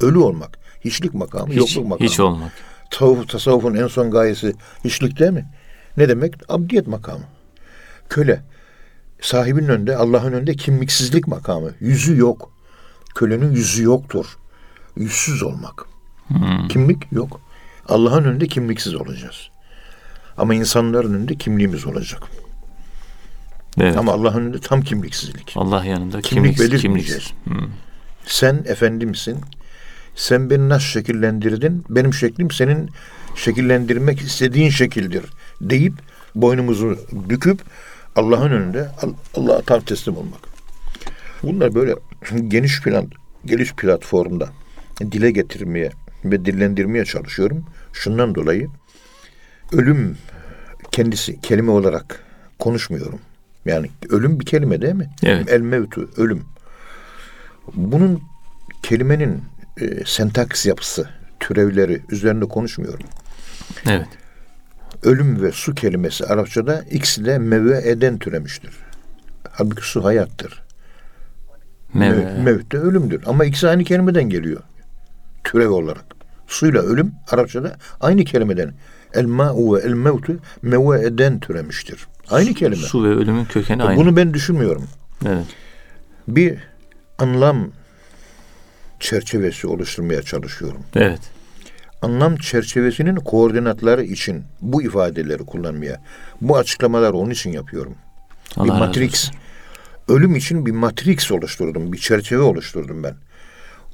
[0.00, 0.58] Ölü olmak.
[0.84, 2.08] Hiçlik makamı, Hiç, yokluk makamı.
[2.10, 2.52] hiç olmak.
[2.90, 4.54] Tasavvuf, tasavvufun en son gayesi
[4.84, 5.50] hiçlik değil mi?
[5.96, 6.34] Ne demek?
[6.48, 7.24] Abdiyet makamı.
[8.08, 8.40] Köle.
[9.20, 11.70] Sahibinin önünde, Allah'ın önünde kimliksizlik makamı.
[11.80, 12.51] Yüzü yok.
[13.14, 14.26] Kölenin yüzü yoktur.
[14.96, 15.86] Yüzsüz olmak.
[16.28, 16.68] Hmm.
[16.68, 17.40] Kimlik yok.
[17.88, 19.50] Allah'ın önünde kimliksiz olacağız.
[20.36, 22.22] Ama insanların önünde kimliğimiz olacak.
[23.80, 23.96] Evet.
[23.96, 25.52] Ama Allah'ın önünde tam kimliksizlik.
[25.56, 27.24] Allah yanında Kimlik kimlik, belirtmeyeceğiz.
[27.26, 27.32] kimliksiz.
[27.44, 27.70] Hmm.
[28.26, 29.40] Sen efendimsin.
[30.14, 31.84] Sen beni nasıl şekillendirdin?
[31.88, 32.90] Benim şeklim senin
[33.36, 35.24] şekillendirmek istediğin şekildir
[35.60, 35.92] deyip
[36.34, 37.60] boynumuzu büküp
[38.16, 40.40] Allah'ın önünde Al- Allah'a tam teslim olmak.
[41.42, 41.94] Bunlar böyle
[42.48, 43.10] geniş plan,
[43.44, 44.48] geniş platformda
[45.00, 45.90] dile getirmeye
[46.24, 47.64] ve dillendirmeye çalışıyorum.
[47.92, 48.68] Şundan dolayı
[49.72, 50.16] ölüm
[50.92, 52.24] kendisi kelime olarak
[52.58, 53.20] konuşmuyorum.
[53.64, 55.10] Yani ölüm bir kelime değil mi?
[55.22, 55.52] Evet.
[55.52, 56.44] El mevtu, ölüm.
[57.74, 58.22] Bunun
[58.82, 59.42] kelimenin
[59.80, 61.08] e, sentaks yapısı,
[61.40, 63.06] türevleri üzerinde konuşmuyorum.
[63.86, 64.06] Evet.
[65.02, 68.70] Ölüm ve su kelimesi Arapçada ikisi de meve eden türemiştir.
[69.50, 70.61] Halbuki su hayattır.
[71.94, 73.22] Mev- Mevt de ölümdür.
[73.26, 74.60] Ama ikisi aynı kelimeden geliyor.
[75.44, 76.04] Türev olarak.
[76.46, 78.74] Suyla ölüm Arapçada aynı kelimeden.
[79.14, 82.06] El ma'u ve el mevtu meve eden türemiştir.
[82.30, 82.76] Aynı kelime.
[82.76, 84.00] Su ve ölümün kökeni aynı.
[84.00, 84.84] Bunu ben düşünmüyorum.
[85.26, 85.46] Evet.
[86.28, 86.58] Bir
[87.18, 87.68] anlam
[89.00, 90.80] çerçevesi oluşturmaya çalışıyorum.
[90.96, 91.20] Evet.
[92.02, 96.02] anlam çerçevesinin koordinatları için bu ifadeleri kullanmaya,
[96.40, 97.94] bu açıklamalar onun için yapıyorum.
[98.56, 99.30] Allah bir matrix.
[100.12, 103.14] Ölüm için bir matrix oluşturdum, bir çerçeve oluşturdum ben.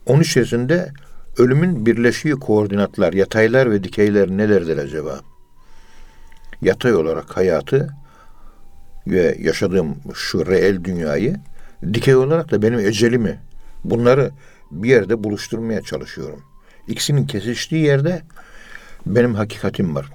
[0.06, 0.92] Onun içerisinde
[1.36, 5.20] ölümün birleşiği koordinatlar, yataylar ve dikeyler nelerdir acaba?
[6.62, 7.88] Yatay olarak hayatı
[9.06, 11.36] ve yaşadığım şu reel dünyayı,
[11.94, 13.40] dikey olarak da benim ecelimi,
[13.84, 14.30] bunları
[14.70, 16.42] bir yerde buluşturmaya çalışıyorum.
[16.88, 18.22] İkisinin kesiştiği yerde
[19.06, 20.06] benim hakikatim var.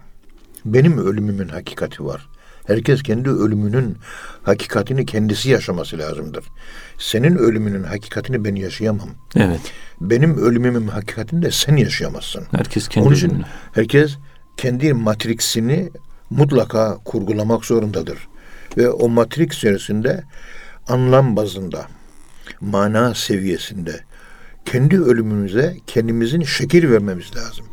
[0.66, 2.30] Benim ölümümün hakikati var.
[2.68, 3.98] Herkes kendi ölümünün
[4.44, 6.46] hakikatini kendisi yaşaması lazımdır.
[6.98, 9.10] Senin ölümünün hakikatini ben yaşayamam.
[9.36, 9.62] Evet.
[10.02, 12.44] Benim ölümümün hakikatini de sen yaşayamazsın.
[12.52, 13.46] Herkes kendi Onun için ölümünü.
[13.74, 14.18] herkes
[14.58, 15.90] kendi matriksini
[16.30, 18.28] mutlaka kurgulamak zorundadır.
[18.78, 20.24] Ve o matriks içerisinde
[20.88, 21.86] anlam bazında,
[22.62, 24.00] mana seviyesinde
[24.66, 27.66] kendi ölümümüze kendimizin şekil vermemiz lazım.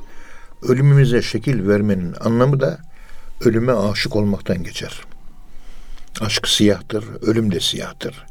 [0.62, 2.78] Ölümümüze şekil vermenin anlamı da
[3.40, 5.00] ölüme aşık olmaktan geçer.
[6.20, 8.24] Aşk siyahtır, ölüm de siyahtır.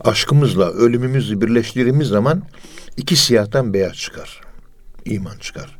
[0.00, 2.42] Aşkımızla ölümümüzü birleştirdiğimiz zaman
[2.96, 4.40] iki siyahtan beyaz çıkar.
[5.04, 5.78] iman çıkar.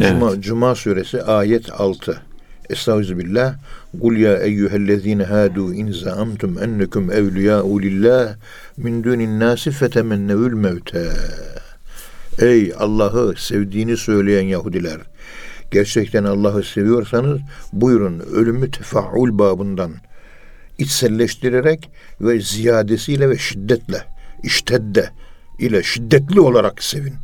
[0.00, 0.10] Evet.
[0.10, 2.22] Cuma, Cuma suresi ayet 6.
[2.70, 3.54] Estağfirullah.
[4.00, 8.34] Kul ya eyyühellezine hadu in zaamtum ennekum evliyâ'u lillah
[8.76, 11.12] min dunin nâsi fetemennevül mevte.
[12.38, 14.98] Ey Allah'ı sevdiğini söyleyen Yahudiler.
[15.72, 17.40] Gerçekten Allah'ı seviyorsanız
[17.72, 19.92] buyurun ölümü tefaul babından
[20.78, 24.04] içselleştirerek ve ziyadesiyle ve şiddetle
[24.42, 25.10] iştedde
[25.58, 27.14] ile şiddetli olarak sevin.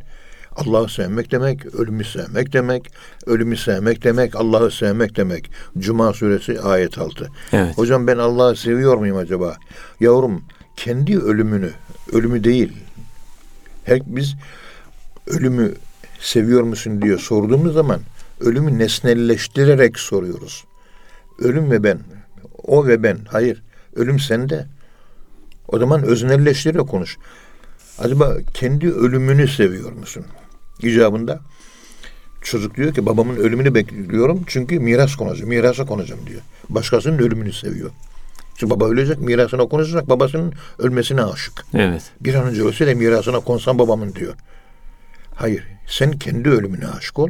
[0.55, 2.91] Allah'ı sevmek demek, ölümü sevmek demek,
[3.25, 5.51] ölümü sevmek demek, Allah'ı sevmek demek.
[5.77, 7.29] Cuma suresi ayet 6.
[7.53, 7.77] Evet.
[7.77, 9.57] Hocam ben Allah'ı seviyor muyum acaba?
[9.99, 10.43] Yavrum
[10.75, 11.71] kendi ölümünü,
[12.13, 12.73] ölümü değil.
[13.83, 14.35] Her biz
[15.27, 15.73] ölümü
[16.19, 17.99] seviyor musun diye sorduğumuz zaman
[18.39, 20.65] ölümü nesnelleştirerek soruyoruz.
[21.39, 21.99] Ölüm ve ben,
[22.63, 23.17] o ve ben.
[23.27, 23.63] Hayır,
[23.95, 24.65] ölüm sende.
[25.67, 27.17] O zaman öznelleştirerek konuş.
[27.99, 30.25] Acaba kendi ölümünü seviyor musun?
[30.81, 31.39] İcabında
[32.41, 36.41] çocuk diyor ki babamın ölümünü bekliyorum çünkü miras konacağım, mirasa konacağım diyor.
[36.69, 37.91] Başkasının ölümünü seviyor.
[38.55, 41.65] Çünkü baba ölecek, mirasına konuşacak, babasının ölmesine aşık.
[41.73, 42.11] Evet.
[42.21, 44.33] Bir an önce ölse de mirasına konsam babamın diyor.
[45.35, 47.29] Hayır, sen kendi ölümüne aşık ol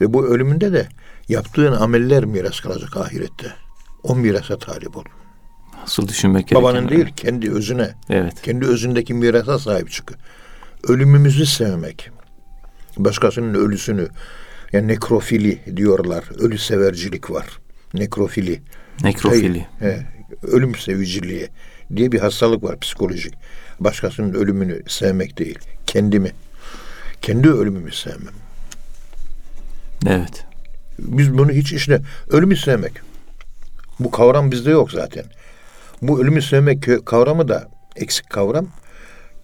[0.00, 0.88] ve bu ölümünde de
[1.28, 3.52] yaptığın ameller miras kalacak ahirette.
[4.02, 5.04] O mirasa talip ol.
[5.84, 6.62] Asıl düşünmek gereken.
[6.62, 7.94] Babanın değil, kendi özüne.
[8.10, 8.42] Evet.
[8.42, 10.12] Kendi özündeki mirasa sahip çık.
[10.88, 12.10] Ölümümüzü sevmek.
[12.96, 14.08] Başkasının ölüsünü.
[14.72, 16.24] Yani nekrofili diyorlar.
[16.38, 17.46] Ölü severcilik var.
[17.94, 18.62] Nekrofili.
[19.04, 19.66] Nekrofili.
[19.78, 20.06] Hayır, he,
[20.42, 21.48] ölüm seviciliği
[21.96, 23.34] diye bir hastalık var psikolojik.
[23.80, 25.58] Başkasının ölümünü sevmek değil.
[25.86, 26.32] Kendimi.
[27.22, 28.34] Kendi ölümümü sevmem.
[30.06, 30.44] Evet.
[30.98, 32.92] Biz bunu hiç işte ölümü sevmek.
[34.00, 35.24] Bu kavram bizde yok zaten.
[36.02, 38.66] Bu ölümü sevmek kavramı da eksik kavram.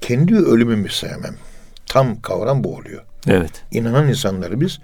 [0.00, 1.34] Kendi ölümümü sevmem.
[1.86, 3.02] Tam kavram bu oluyor.
[3.28, 3.62] Evet.
[3.70, 4.78] İnanan insanları biz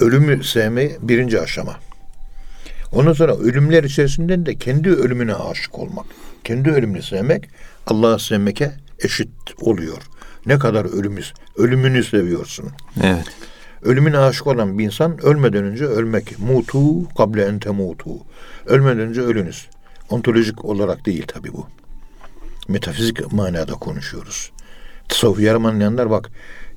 [0.00, 1.76] ölümü sevmeyi birinci aşama.
[2.92, 6.06] Ondan sonra ölümler içerisinden de kendi ölümüne aşık olmak.
[6.44, 7.48] Kendi ölümünü sevmek
[7.86, 10.02] Allah'ı sevmeke eşit oluyor.
[10.46, 12.70] Ne kadar ölümüz, ölümünü seviyorsun.
[13.02, 13.26] Evet.
[13.86, 16.38] Ölümüne aşık olan bir insan ölmeden önce ölmek.
[16.38, 18.10] Mutu kable ente mutu.
[18.66, 19.68] Ölmeden önce ölünüz.
[20.10, 21.66] Ontolojik olarak değil tabi bu.
[22.68, 24.50] Metafizik manada konuşuyoruz.
[25.08, 26.30] Tasavvuf yarım anlayanlar bak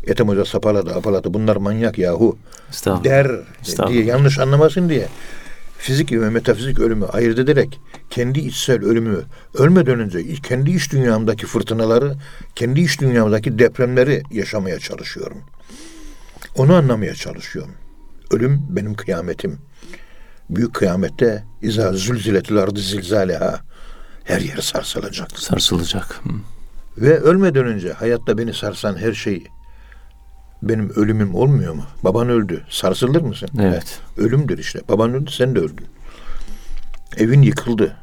[0.08, 2.38] Ethem Hoca sapaladı apaladı bunlar manyak yahu
[3.04, 3.32] der
[3.88, 5.08] diye yanlış anlamasın diye
[5.78, 9.22] fizik ve metafizik ölümü ayırt ederek kendi içsel ölümü
[9.54, 12.16] ölmeden önce kendi iç dünyamdaki fırtınaları,
[12.56, 15.38] kendi iç dünyamdaki depremleri yaşamaya çalışıyorum.
[16.56, 17.74] Onu anlamaya çalışıyorum.
[18.32, 19.58] Ölüm benim kıyametim.
[20.50, 23.60] Büyük kıyamette izâ zülziletil ardı zilzâleha.
[24.24, 25.40] Her yer sarsılacak.
[25.40, 26.20] Sarsılacak.
[26.24, 26.30] Hı.
[26.98, 29.44] Ve ölmeden önce hayatta beni sarsan her şey
[30.64, 31.84] benim ölümüm olmuyor mu?
[32.04, 32.64] Baban öldü.
[32.70, 33.50] Sarsılır mısın?
[33.62, 34.00] Evet.
[34.18, 34.82] Ölümdür işte.
[34.90, 35.86] Baban öldü sen de öldün.
[37.18, 37.96] Evin yıkıldı.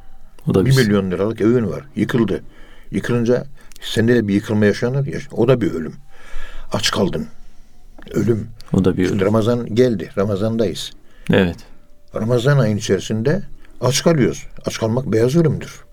[0.48, 0.76] O da Bir biz.
[0.76, 1.85] milyon liralık evin var.
[1.96, 2.42] Yıkıldı.
[2.90, 3.46] Yıkılınca
[3.80, 5.18] sende de bir yıkılma yaşanır ya.
[5.32, 5.94] O da bir ölüm.
[6.72, 7.26] Aç kaldın.
[8.14, 8.49] Ölüm.
[8.73, 9.27] O da bir Şimdi ölüm.
[9.27, 10.11] Ramazan geldi.
[10.19, 10.92] Ramazandayız.
[11.33, 11.57] Evet.
[12.14, 13.42] Ramazan ayın içerisinde
[13.81, 14.47] aç kalıyoruz.
[14.66, 15.85] Aç kalmak beyaz ölümdür.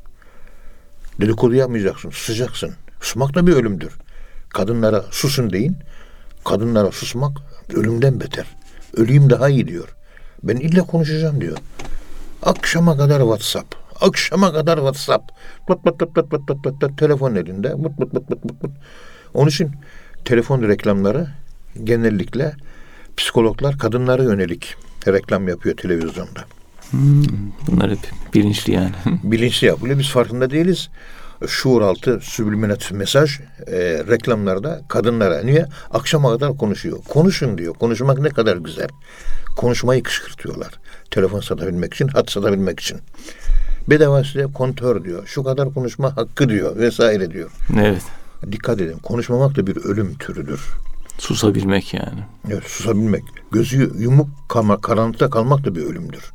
[1.21, 2.73] Dedikodu yapmayacaksın, susacaksın.
[3.01, 3.93] Susmak da bir ölümdür.
[4.49, 5.77] Kadınlara susun deyin.
[6.45, 7.37] Kadınlara susmak
[7.73, 8.45] ölümden beter.
[8.97, 9.95] Öleyim daha iyi diyor.
[10.43, 11.57] Ben illa konuşacağım diyor.
[12.43, 13.75] Akşama kadar WhatsApp.
[14.01, 15.31] Akşama kadar WhatsApp.
[15.67, 16.97] Pıt pıt pıt pıt pıt pıt pıt.
[16.97, 17.71] telefon elinde.
[17.71, 18.71] Pıt pıt pıt pıt pıt.
[19.33, 19.71] Onun için
[20.25, 21.27] telefon reklamları
[21.83, 22.53] genellikle
[23.17, 24.75] psikologlar kadınlara yönelik
[25.07, 26.45] reklam yapıyor televizyonda.
[27.67, 27.99] Bunlar hep
[28.33, 28.91] bilinçli yani.
[29.23, 29.99] Bilinçli yapılıyor.
[29.99, 30.89] Biz farkında değiliz.
[31.47, 33.77] Şuur altı subliminat mesaj e,
[34.09, 36.97] reklamlarda kadınlara niye akşama kadar konuşuyor.
[37.09, 37.73] Konuşun diyor.
[37.73, 38.87] Konuşmak ne kadar güzel.
[39.57, 40.73] Konuşmayı kışkırtıyorlar.
[41.11, 42.97] Telefon satabilmek için, hat satabilmek için.
[43.89, 45.27] Bedava size kontör diyor.
[45.27, 47.51] Şu kadar konuşma hakkı diyor vesaire diyor.
[47.79, 48.01] evet.
[48.51, 48.97] Dikkat edin.
[48.97, 50.61] Konuşmamak da bir ölüm türüdür.
[51.17, 52.23] Susabilmek yani.
[52.49, 53.23] Evet, susabilmek.
[53.51, 56.31] Gözü yumuk kalmak, karanlıkta kalmak da bir ölümdür.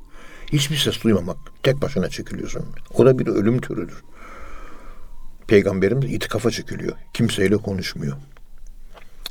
[0.53, 1.37] Hiçbir ses duymamak.
[1.63, 2.65] Tek başına çekiliyorsun.
[2.95, 4.03] O da bir ölüm türüdür.
[5.47, 6.93] Peygamberimiz itikafa çekiliyor.
[7.15, 8.17] Kimseyle konuşmuyor.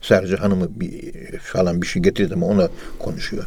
[0.02, 3.46] Sadece hanımı bir, falan bir şey getirdi mi ona konuşuyor.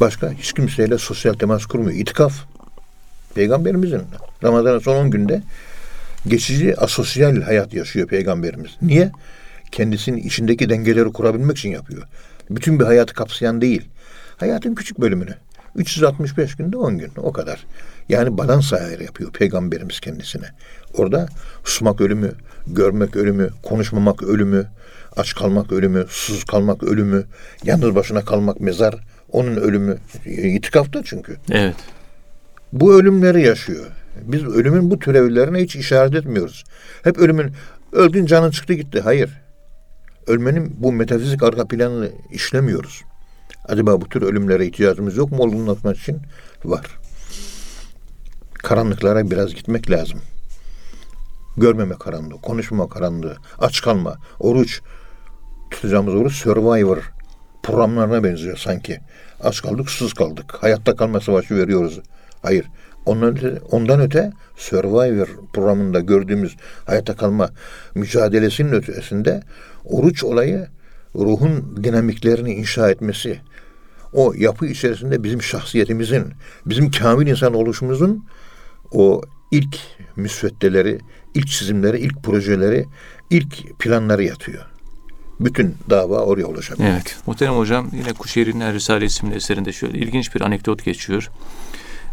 [0.00, 1.98] Başka hiç kimseyle sosyal temas kurmuyor.
[1.98, 2.44] İtikaf.
[3.34, 4.02] Peygamberimizin
[4.42, 5.42] Ramazan'ın son 10 günde
[6.26, 8.70] geçici asosyal hayat yaşıyor peygamberimiz.
[8.82, 9.12] Niye?
[9.76, 12.02] Kendisinin içindeki dengeleri kurabilmek için yapıyor.
[12.50, 13.88] Bütün bir hayatı kapsayan değil.
[14.36, 15.34] Hayatın küçük bölümünü.
[15.74, 17.66] 365 günde 10 gün o kadar.
[18.08, 20.46] Yani balans ayarı yapıyor peygamberimiz kendisine.
[20.94, 21.28] Orada
[21.64, 22.32] susmak ölümü,
[22.66, 24.66] görmek ölümü, konuşmamak ölümü,
[25.16, 27.24] aç kalmak ölümü, susuz kalmak ölümü,
[27.64, 28.94] yalnız başına kalmak mezar,
[29.32, 29.98] onun ölümü.
[30.26, 31.36] İtikafta çünkü.
[31.50, 31.76] Evet.
[32.72, 33.86] Bu ölümleri yaşıyor.
[34.22, 36.64] Biz ölümün bu türevlerine hiç işaret etmiyoruz.
[37.04, 37.52] Hep ölümün,
[37.92, 39.00] öldün canın çıktı gitti.
[39.00, 39.45] Hayır.
[40.26, 43.02] Ölmenin bu metafizik arka planını işlemiyoruz.
[43.64, 46.18] Acaba bu tür ölümlere ihtiyacımız yok mu olgunlatmak için?
[46.64, 46.86] Var.
[48.54, 50.20] Karanlıklara biraz gitmek lazım.
[51.56, 54.80] Görmeme karanlığı, konuşmama karanlığı, aç kalma, oruç.
[55.70, 57.12] Tutacağımız oruç Survivor
[57.62, 59.00] programlarına benziyor sanki.
[59.40, 60.54] Aç kaldık, susuz kaldık.
[60.60, 62.00] Hayatta kalma savaşı veriyoruz.
[62.42, 62.66] Hayır.
[63.06, 67.50] Ondan öte, ondan öte Survivor programında gördüğümüz hayatta kalma
[67.94, 69.42] mücadelesinin ötesinde
[69.86, 70.66] oruç olayı
[71.14, 73.40] ruhun dinamiklerini inşa etmesi,
[74.12, 76.24] o yapı içerisinde bizim şahsiyetimizin,
[76.66, 78.24] bizim kamil insan oluşumuzun
[78.92, 79.78] o ilk
[80.16, 80.98] müsveddeleri,
[81.34, 82.84] ilk çizimleri, ilk projeleri,
[83.30, 84.66] ilk planları yatıyor.
[85.40, 86.88] Bütün dava oraya ulaşabilir.
[86.88, 87.16] Evet.
[87.26, 91.30] Muhterem hocam yine Kuşehir'in Risale isimli eserinde şöyle ilginç bir anekdot geçiyor.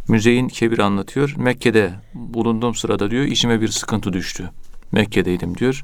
[0.07, 1.33] Müzeyin Kebir anlatıyor.
[1.37, 4.49] Mekke'de bulunduğum sırada diyor işime bir sıkıntı düştü.
[4.91, 5.83] Mekke'deydim diyor.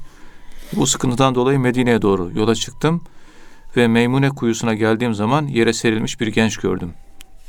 [0.72, 3.02] Bu sıkıntıdan dolayı Medine'ye doğru yola çıktım
[3.76, 6.92] ve Meymune kuyusuna geldiğim zaman yere serilmiş bir genç gördüm.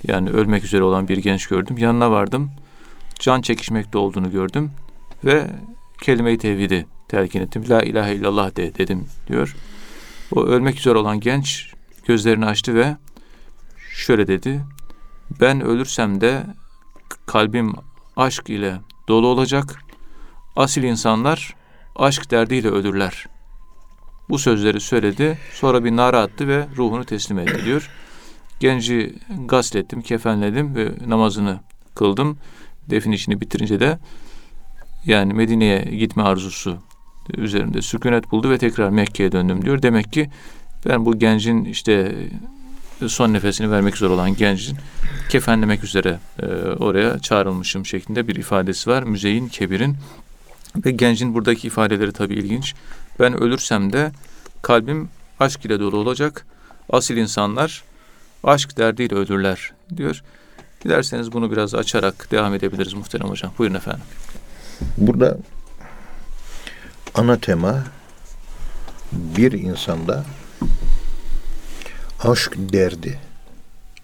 [0.07, 1.77] Yani ölmek üzere olan bir genç gördüm.
[1.77, 2.51] Yanına vardım.
[3.19, 4.71] Can çekişmekte olduğunu gördüm
[5.25, 5.47] ve
[6.01, 7.63] kelime-i tevhidi telkin ettim.
[7.69, 9.55] La ilahe illallah de dedim diyor.
[10.31, 11.73] O ölmek üzere olan genç
[12.07, 12.97] gözlerini açtı ve
[13.93, 14.61] şöyle dedi.
[15.41, 16.43] Ben ölürsem de
[17.25, 17.73] kalbim
[18.15, 19.79] aşk ile dolu olacak.
[20.55, 21.55] Asil insanlar
[21.95, 23.25] aşk derdiyle ölürler.
[24.29, 25.37] Bu sözleri söyledi.
[25.53, 27.89] Sonra bir nara attı ve ruhunu teslim etti diyor.
[28.59, 31.59] Genci gaslettim, kefenledim ve namazını
[31.95, 32.37] kıldım.
[32.89, 33.99] Defin işini bitirince de
[35.05, 36.77] yani Medine'ye gitme arzusu
[37.37, 39.81] üzerinde sükunet buldu ve tekrar Mekke'ye döndüm diyor.
[39.81, 40.29] Demek ki
[40.85, 42.15] ben bu gencin işte
[43.07, 44.77] son nefesini vermek üzere olan gencin
[45.29, 46.45] kefenlemek üzere e,
[46.79, 49.03] oraya çağrılmışım şeklinde bir ifadesi var.
[49.03, 49.95] Müzeyin Kebir'in
[50.75, 52.75] ve gencin buradaki ifadeleri tabii ilginç.
[53.19, 54.11] Ben ölürsem de
[54.61, 56.45] kalbim aşk ile dolu olacak.
[56.89, 57.83] Asil insanlar
[58.43, 60.23] aşk derdiyle ölürler diyor.
[60.83, 63.51] Dilerseniz bunu biraz açarak devam edebiliriz muhterem hocam.
[63.57, 64.03] Buyurun efendim.
[64.97, 65.37] Burada
[67.15, 67.83] ana tema
[69.11, 70.25] bir insanda
[72.19, 73.19] aşk derdi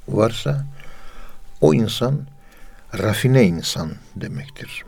[0.08, 0.66] varsa
[1.62, 2.22] o insan
[2.98, 4.84] rafine insan demektir.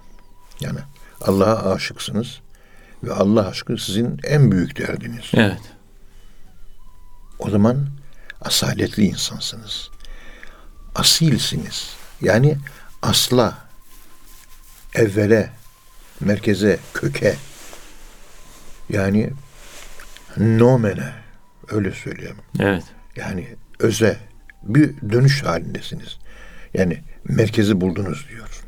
[0.62, 0.80] Yani
[1.22, 2.40] Allah'a aşıksınız
[3.04, 5.32] ve Allah aşkı sizin en büyük derdiniz.
[5.34, 5.62] Evet.
[7.40, 7.88] O zaman
[8.42, 9.90] asaletli insansınız.
[10.96, 11.96] Asilsiniz.
[12.22, 12.58] Yani
[13.02, 13.58] asla,
[14.96, 15.50] evvele,
[16.20, 17.36] merkeze, köke
[18.90, 19.30] yani
[20.38, 21.14] nomene
[21.72, 22.38] öyle söyleyeyim.
[22.60, 22.84] Evet.
[23.16, 24.18] Yani öze
[24.64, 26.18] bir dönüş halindesiniz.
[26.74, 28.64] Yani merkezi buldunuz diyor.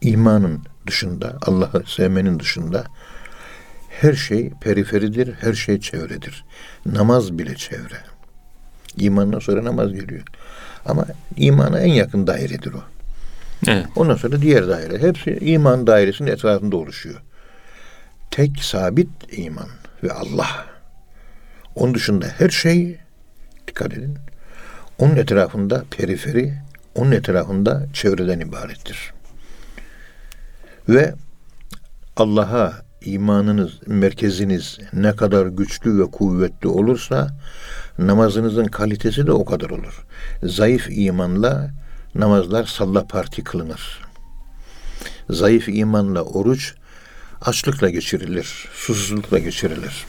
[0.00, 2.84] İmanın dışında, Allah'ı sevmenin dışında
[3.88, 6.44] her şey periferidir, her şey çevredir.
[6.86, 7.98] Namaz bile çevre.
[8.96, 10.22] İmandan sonra namaz geliyor.
[10.86, 12.82] Ama imana en yakın dairedir o.
[13.66, 13.86] Evet.
[13.96, 14.98] Ondan sonra diğer daire.
[14.98, 17.22] Hepsi iman dairesinin etrafında oluşuyor.
[18.30, 19.68] Tek sabit iman
[20.02, 20.66] ve Allah.
[21.74, 22.98] Onun dışında her şey
[23.68, 24.18] dikkat edin.
[24.98, 26.54] Onun etrafında periferi,
[26.94, 29.12] onun etrafında çevreden ibarettir.
[30.88, 31.14] Ve
[32.16, 37.38] Allah'a imanınız, merkeziniz ne kadar güçlü ve kuvvetli olursa
[37.98, 40.06] namazınızın kalitesi de o kadar olur.
[40.42, 41.70] Zayıf imanla
[42.14, 44.00] namazlar salla parti kılınır.
[45.30, 46.74] Zayıf imanla oruç
[47.40, 50.06] açlıkla geçirilir, susuzlukla geçirilir.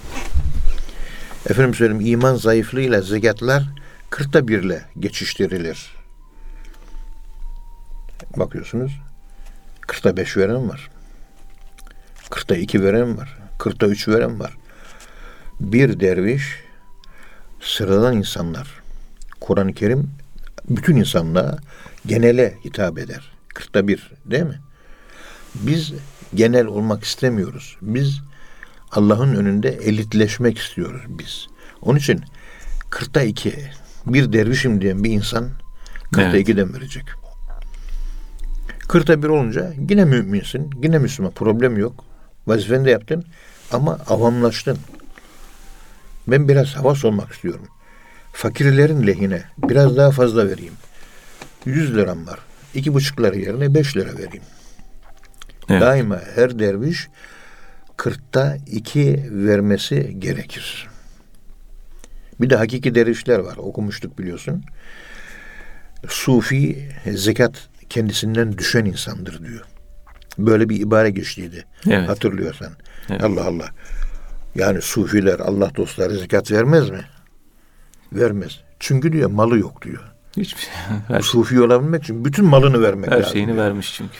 [1.49, 3.63] Efendim söyleyeyim iman zayıflığıyla zekatlar
[4.09, 5.95] kırkta birle geçiştirilir.
[8.37, 8.91] Bakıyorsunuz
[9.89, 10.89] kırkta beş veren var.
[12.29, 13.37] Kırkta iki veren var.
[13.57, 14.57] Kırkta üç veren var.
[15.59, 16.43] Bir derviş
[17.61, 18.81] sıradan insanlar.
[19.39, 20.11] Kur'an-ı Kerim
[20.69, 21.57] bütün insanlığa
[22.05, 23.31] genele hitap eder.
[23.47, 24.59] Kırkta bir değil mi?
[25.55, 25.93] Biz
[26.35, 27.77] genel olmak istemiyoruz.
[27.81, 28.21] Biz
[28.91, 31.47] Allah'ın önünde elitleşmek istiyoruz biz.
[31.81, 32.23] Onun için
[32.89, 33.53] kırkta iki
[34.05, 35.49] bir dervişim diyen bir insan
[36.03, 36.41] kırkta evet.
[36.41, 37.05] ikiden verecek.
[38.89, 41.31] Kırkta bir olunca yine müminsin, yine Müslüman.
[41.31, 42.05] Problem yok.
[42.47, 43.25] Vazifeni de yaptın
[43.71, 44.77] ama avamlaştın.
[46.27, 47.67] Ben biraz havas olmak istiyorum.
[48.33, 50.73] Fakirlerin lehine biraz daha fazla vereyim.
[51.65, 52.39] 100 liram var.
[52.73, 54.43] İki buçuk lira yerine beş lira vereyim.
[55.69, 55.81] Evet.
[55.81, 57.07] Daima her derviş
[57.97, 60.87] kırkta iki vermesi gerekir.
[62.41, 63.57] Bir de hakiki dervişler var.
[63.57, 64.63] Okumuştuk biliyorsun.
[66.07, 69.61] Sufi zekat kendisinden düşen insandır diyor.
[70.37, 71.65] Böyle bir ibare geçtiydi.
[71.89, 72.09] Evet.
[72.09, 72.71] Hatırlıyorsan.
[73.09, 73.23] Evet.
[73.23, 73.69] Allah Allah.
[74.55, 77.01] Yani sufiler, Allah dostları zekat vermez mi?
[78.13, 78.59] Vermez.
[78.79, 80.03] Çünkü diyor malı yok diyor.
[80.37, 80.71] Hiçbir şey.
[81.07, 83.31] Her, Sufi olabilmek için bütün malını vermek her lazım.
[83.33, 84.17] şeyini vermiş çünkü.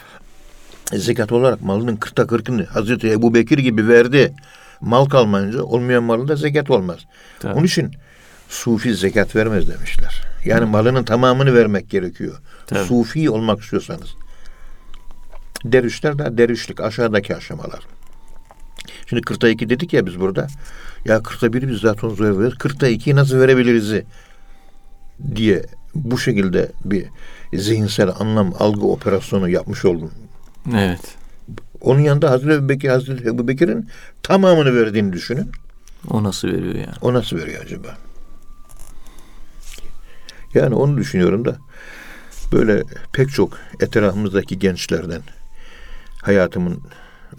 [1.04, 4.34] Zekat olarak malının kırkta kırkını Hazreti Ebu Bekir gibi verdi.
[4.82, 7.00] Mal kalmayınca olmayan malında zekat olmaz.
[7.40, 7.54] Tabii.
[7.54, 7.92] Onun için
[8.50, 10.24] sufi zekat vermez demişler.
[10.46, 12.38] Yani malının tamamını vermek gerekiyor.
[12.70, 12.88] Tabii.
[12.88, 14.16] Sufi olmak istiyorsanız.
[15.66, 17.80] Dervişler de dervişlik aşağıdaki aşamalar.
[19.06, 20.48] Şimdi kırkta iki dedik ya biz burada.
[21.06, 22.58] Ya kırkta biri biz zaten zor veriyoruz.
[22.58, 23.94] Kırkta ikiyi nasıl verebiliriz
[25.36, 25.66] diye
[25.96, 27.06] bu şekilde bir
[27.54, 30.12] zihinsel anlam algı operasyonu yapmış oldum.
[30.76, 31.16] Evet.
[31.82, 33.90] Onun yanında Hazreti Ebu Bekir, Hazreti Ebu Bekir'in
[34.24, 35.52] tamamını verdiğini düşünün.
[36.10, 36.96] O nasıl veriyor yani?
[37.02, 37.98] O nasıl veriyor acaba?
[40.54, 41.58] Yani onu düşünüyorum da
[42.52, 42.84] böyle
[43.14, 45.22] pek çok etrafımızdaki gençlerden
[46.22, 46.82] hayatımın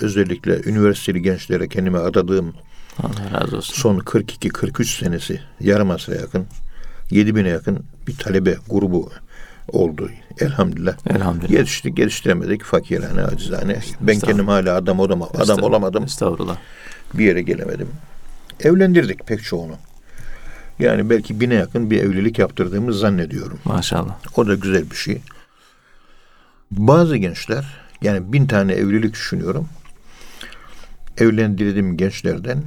[0.01, 2.55] özellikle üniversiteli gençlere kendime adadığım
[3.03, 3.75] Allah razı olsun.
[3.75, 6.47] son 42-43 senesi yarım asra yakın
[7.11, 9.11] 7000'e yakın bir talebe grubu
[9.69, 10.97] oldu elhamdülillah.
[11.07, 11.51] Elhamdülillah.
[11.51, 13.81] Yetiştik geliştiremedik fakirane acizane.
[14.01, 16.05] Ben kendim hala adam odama, adam olamadım.
[16.05, 16.57] Estağfurullah.
[17.15, 17.89] Bir yere gelemedim.
[18.61, 19.75] Evlendirdik pek çoğunu.
[20.81, 23.59] Yani belki bine yakın bir evlilik yaptırdığımı zannediyorum.
[23.65, 24.19] Maşallah.
[24.37, 25.21] O da güzel bir şey.
[26.71, 29.69] Bazı gençler yani bin tane evlilik düşünüyorum.
[31.19, 32.63] Evlendirdiğim gençlerden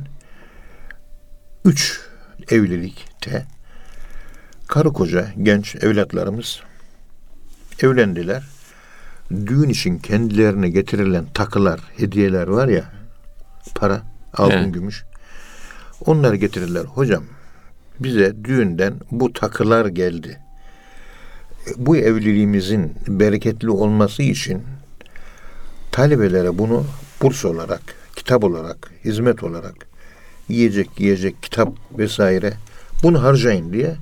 [1.66, 2.02] üç
[2.50, 3.46] evlilikte
[4.68, 6.60] karı koca genç evlatlarımız
[7.80, 8.44] evlendiler.
[9.32, 12.84] Düğün için kendilerine getirilen takılar, hediyeler var ya
[13.76, 14.02] para,
[14.34, 14.74] altın, Evet.
[14.74, 15.04] gümüş.
[16.06, 16.84] Onları getirirler.
[16.84, 17.24] Hocam
[18.04, 20.40] bize düğünden bu takılar geldi
[21.78, 24.64] bu evliliğimizin bereketli olması için
[25.92, 26.86] talebelere bunu
[27.22, 27.82] burs olarak,
[28.16, 29.76] kitap olarak, hizmet olarak
[30.50, 32.54] yiyecek, yiyecek, kitap vesaire
[33.04, 33.96] bunu harcayın diye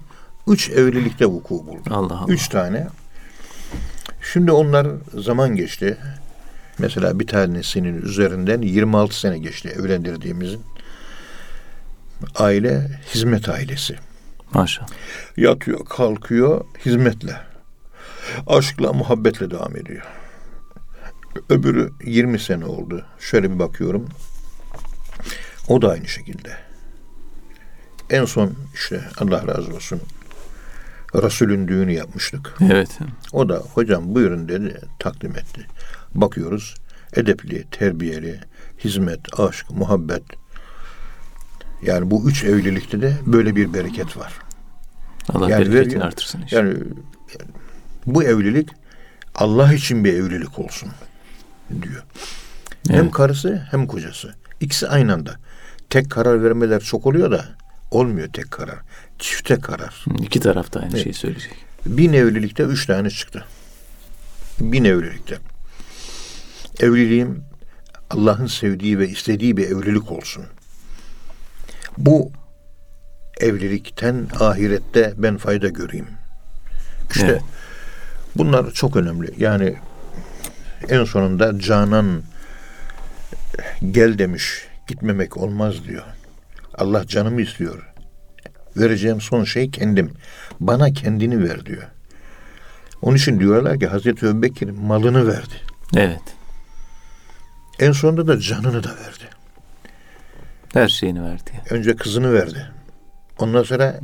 [0.47, 1.81] üç evlilikte vuku buldu.
[1.89, 2.33] Allah Allah.
[2.33, 2.87] Üç tane.
[4.33, 4.87] Şimdi onlar
[5.17, 5.97] zaman geçti.
[6.77, 10.61] Mesela bir tanesinin üzerinden 26 sene geçti evlendirdiğimizin.
[12.35, 13.95] Aile hizmet ailesi.
[14.53, 14.87] Maşallah.
[15.37, 17.35] Yatıyor, kalkıyor hizmetle.
[18.47, 20.05] Aşkla, muhabbetle devam ediyor.
[21.49, 23.05] Öbürü 20 sene oldu.
[23.19, 24.09] Şöyle bir bakıyorum.
[25.67, 26.57] O da aynı şekilde.
[28.09, 30.01] En son işte Allah razı olsun
[31.15, 32.53] Resul'ün düğünü yapmıştık.
[32.71, 32.99] Evet.
[33.33, 35.67] O da hocam buyurun dedi takdim etti.
[36.15, 36.75] Bakıyoruz
[37.13, 38.39] edepli, terbiyeli,
[38.83, 40.23] hizmet, aşk, muhabbet.
[41.83, 44.33] Yani bu üç evlilikte de böyle bir bereket var.
[45.29, 46.01] Allah Yani bereketini veriyor.
[46.05, 46.61] artırsın inşallah.
[46.63, 46.77] Yani
[48.05, 48.69] bu evlilik
[49.35, 50.89] Allah için bir evlilik olsun
[51.81, 52.03] diyor.
[52.87, 53.11] Hem Evet.
[53.11, 54.35] karısı hem kocası.
[54.59, 55.35] İkisi aynı anda.
[55.89, 57.45] Tek karar vermeler çok oluyor da
[57.91, 58.79] olmuyor tek karar.
[59.19, 60.05] Çifte karar.
[60.21, 61.03] İki taraf da aynı Evet.
[61.03, 61.53] şeyi söyleyecek.
[61.85, 63.45] Bin evlilikte üç tane çıktı.
[64.59, 65.37] Bin evlilikte.
[66.79, 67.43] Evliliğim
[68.09, 70.43] Allah'ın sevdiği ve istediği bir evlilik olsun.
[71.97, 72.31] Bu
[73.39, 76.07] evlilikten ahirette ben fayda göreyim.
[77.11, 77.41] İşte Evet.
[78.35, 79.33] bunlar çok önemli.
[79.37, 79.75] Yani
[80.89, 82.23] en sonunda Canan
[83.91, 84.67] gel demiş.
[84.87, 86.03] Gitmemek olmaz diyor.
[86.77, 87.87] Allah canımı istiyor.
[88.77, 90.11] Vereceğim son şey kendim.
[90.59, 91.83] Bana kendini ver diyor.
[93.01, 95.53] Onun için diyorlar ki Hazreti Ebubekir malını verdi.
[95.95, 96.21] Evet.
[97.79, 99.23] En sonunda da canını da verdi.
[100.73, 101.51] Her şeyini verdi.
[101.69, 102.67] Önce kızını verdi.
[103.39, 103.99] Ondan sonra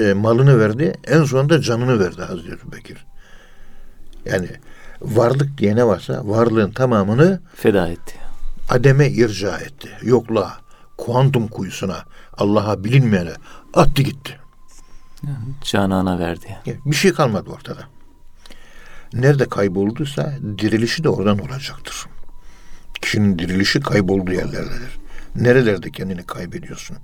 [0.00, 0.94] e, malını verdi.
[1.06, 3.06] En sonunda canını verdi Hazreti Ebubekir.
[4.24, 4.48] Yani
[5.00, 8.14] varlık diye ne varsa varlığın tamamını Feda etti.
[8.68, 9.88] ademe irca etti.
[10.02, 10.52] Yokluğa,
[10.98, 12.04] kuantum kuyusuna,
[12.36, 13.32] Allah'a bilinmeyene
[13.74, 14.38] attı gitti.
[15.62, 16.56] Canana verdi.
[16.86, 17.80] Bir şey kalmadı ortada.
[19.12, 22.06] Nerede kaybolduysa dirilişi de oradan olacaktır.
[23.02, 24.98] Kişinin dirilişi kaybolduğu yerlerdedir.
[25.36, 26.96] Nerelerde kendini kaybediyorsun?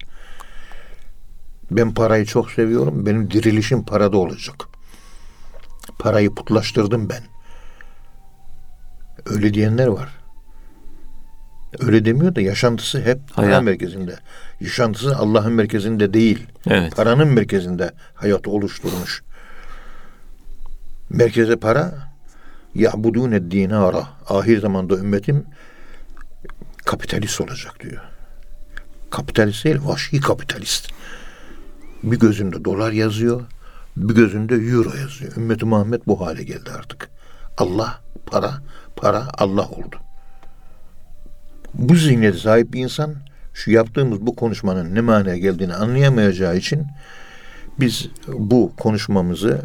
[1.70, 3.06] Ben parayı çok seviyorum.
[3.06, 4.54] Benim dirilişim parada olacak.
[5.98, 7.22] Parayı putlaştırdım ben.
[9.26, 10.08] Öyle diyenler var.
[11.80, 13.62] Öyle demiyor da yaşantısı hep para Hayat.
[13.62, 14.16] merkezinde.
[14.60, 16.96] Yaşantısı Allah'ın merkezinde değil Evet.
[16.96, 19.22] paranın merkezinde hayatı oluşturmuş.
[21.10, 22.12] Merkeze para
[22.74, 24.08] ya'budûne dinara.
[24.28, 25.44] Ahir zamanda ümmetim
[26.84, 28.02] kapitalist olacak diyor.
[29.14, 30.88] Kapitalist değil, vahşi kapitalist.
[32.02, 33.42] Bir gözünde dolar yazıyor,
[33.96, 35.36] bir gözünde euro yazıyor.
[35.36, 37.10] Ümmeti Muhammed bu hale geldi artık.
[37.58, 38.62] Allah, para,
[38.96, 39.96] para Allah oldu.
[41.74, 43.14] Bu zihniyete sahip bir insan
[43.54, 46.86] şu yaptığımız bu konuşmanın ne manaya geldiğini anlayamayacağı için
[47.80, 49.62] biz bu konuşmamızı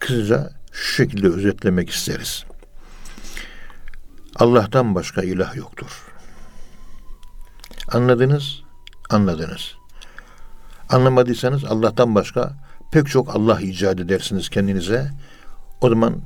[0.00, 2.44] kısaca şu şekilde özetlemek isteriz.
[4.36, 6.06] Allah'tan başka ilah yoktur.
[7.88, 8.63] Anladınız?
[9.10, 9.74] Anladınız.
[10.88, 12.56] Anlamadıysanız Allah'tan başka
[12.92, 15.10] pek çok Allah icat edersiniz kendinize.
[15.80, 16.20] O zaman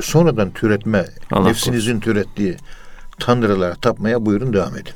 [0.00, 2.56] sonradan türetme, Allah nefsinizin türettiği
[3.20, 4.94] tanrılara tapmaya buyurun devam edin.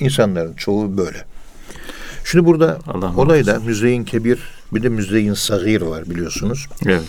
[0.00, 1.24] İnsanların çoğu böyle.
[2.24, 4.38] Şimdi burada Allah olayda müzeyin kebir
[4.72, 6.66] bir de müzeyin sagir var biliyorsunuz.
[6.86, 7.04] Evet.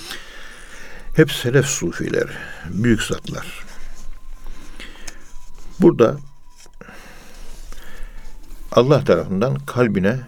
[1.16, 2.30] Hep selef sufiler,
[2.70, 3.66] büyük zatlar.
[5.80, 6.18] Burada
[8.72, 10.20] Allah tarafından kalbine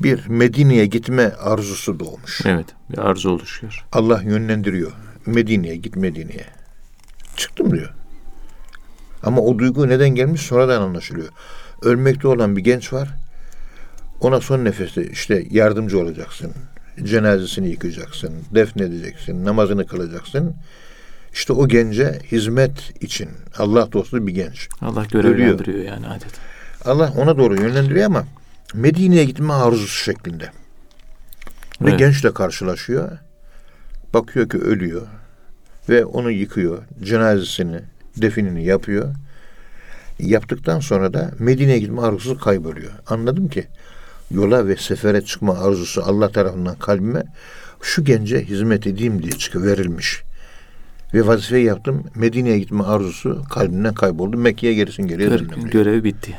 [0.00, 2.40] bir Medine'ye gitme arzusu doğmuş.
[2.44, 2.66] Evet.
[2.90, 3.84] Bir arzu oluşuyor.
[3.92, 4.92] Allah yönlendiriyor.
[5.26, 6.46] Medine'ye git Medine'ye.
[7.36, 7.94] Çıktım diyor.
[9.22, 11.28] Ama o duygu neden gelmiş sonradan anlaşılıyor.
[11.82, 13.08] Ölmekte olan bir genç var.
[14.20, 16.52] Ona son nefeste işte yardımcı olacaksın.
[17.02, 18.34] Cenazesini yıkayacaksın.
[18.54, 19.44] Defnedeceksin.
[19.44, 20.54] Namazını kılacaksın.
[21.32, 24.68] İşte o gence hizmet için Allah dostu bir genç.
[24.80, 26.49] Allah görevlendiriyor yani adet.
[26.84, 28.24] Allah ona doğru yönlendiriyor ama
[28.74, 30.44] Medine'ye gitme arzusu şeklinde.
[31.80, 31.98] Ve Evet.
[31.98, 33.18] gençle karşılaşıyor.
[34.14, 35.06] Bakıyor ki ölüyor.
[35.88, 36.82] Ve onu yıkıyor.
[37.02, 37.80] Cenazesini,
[38.16, 39.14] definini yapıyor.
[40.18, 42.92] Yaptıktan sonra da Medine'ye gitme arzusu kayboluyor.
[43.06, 43.66] Anladım ki
[44.30, 47.22] yola ve sefere çıkma arzusu Allah tarafından kalbime
[47.82, 50.22] şu gence hizmet edeyim diye çıkı verilmiş.
[51.14, 52.04] Ve vazifeyi yaptım.
[52.14, 54.36] Medine'ye gitme arzusu kalbimden kayboldu.
[54.36, 55.40] Mekke'ye gerisin geriye diyor.
[55.70, 56.36] Görevi bitti.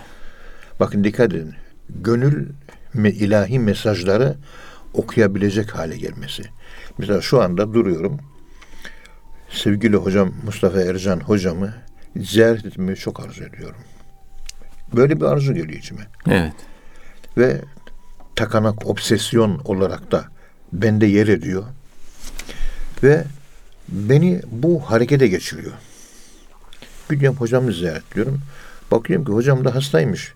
[0.82, 1.54] Bakın dikkat edin.
[1.90, 2.50] Gönül
[2.94, 4.36] me, ilahi mesajları
[4.94, 6.44] okuyabilecek hale gelmesi.
[6.98, 8.20] Mesela şu anda duruyorum.
[9.50, 11.74] Sevgili hocam Mustafa Ercan hocamı
[12.16, 13.82] ziyaret etmeyi çok arzu ediyorum.
[14.96, 16.08] Böyle bir arzu geliyor içime.
[16.28, 16.54] Evet.
[17.38, 17.62] Ve
[18.36, 20.26] takanak obsesyon olarak da
[20.74, 21.64] bende yer ediyor.
[23.04, 23.24] Ve
[23.90, 25.74] beni bu harekete geçiriyor.
[27.10, 28.42] Gidiyorum hocamı ziyaret ediyorum.
[28.92, 30.34] Bakıyorum ki hocam da hastaymış.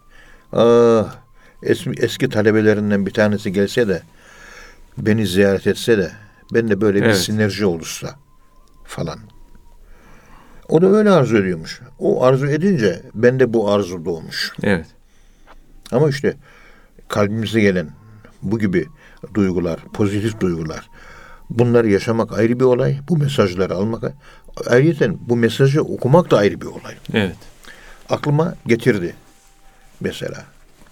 [0.53, 1.15] Ah,
[1.63, 4.01] eski, eski talebelerinden bir tanesi gelse de
[4.97, 6.11] beni ziyaret etse de
[6.53, 7.17] ben de böyle bir Evet.
[7.17, 8.15] sinerji olursa
[8.85, 9.19] falan.
[10.69, 11.81] O da öyle arzu ediyormuş.
[11.99, 14.53] O arzu edince bende bu arzu doğmuş.
[14.63, 14.85] Evet.
[15.91, 16.33] Ama işte
[17.07, 17.89] kalbimize gelen
[18.41, 18.85] bu gibi
[19.33, 20.89] duygular, pozitif duygular,
[21.49, 22.99] bunları yaşamak ayrı bir olay.
[23.09, 24.03] Bu mesajları almak
[24.67, 26.95] ayrıca bu mesajı okumak da ayrı bir olay.
[27.13, 27.35] Evet.
[28.09, 29.15] Aklıma getirdi
[30.01, 30.43] mesela.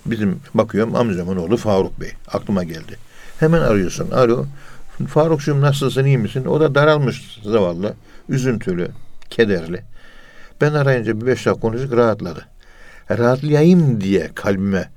[0.05, 2.11] Bizim bakıyorum amcamın oğlu Faruk Bey.
[2.27, 2.97] Aklıma geldi.
[3.39, 4.11] Hemen arıyorsun.
[4.11, 4.45] Alo.
[5.07, 6.45] Faruk'cum nasılsın iyi misin?
[6.45, 7.93] O da daralmış zavallı.
[8.29, 8.87] Üzüntülü,
[9.29, 9.81] kederli.
[10.61, 12.45] Ben arayınca bir beş dakika konuştuk rahatladı.
[13.11, 14.89] Rahatlayayım diye kalbime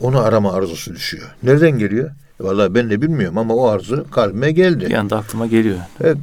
[0.00, 1.34] onu arama arzusu düşüyor.
[1.42, 2.10] Nereden geliyor?
[2.40, 4.86] Vallahi ben de bilmiyorum ama o arzu kalbime geldi.
[4.86, 5.78] Bir anda aklıma geliyor.
[6.00, 6.16] Evet,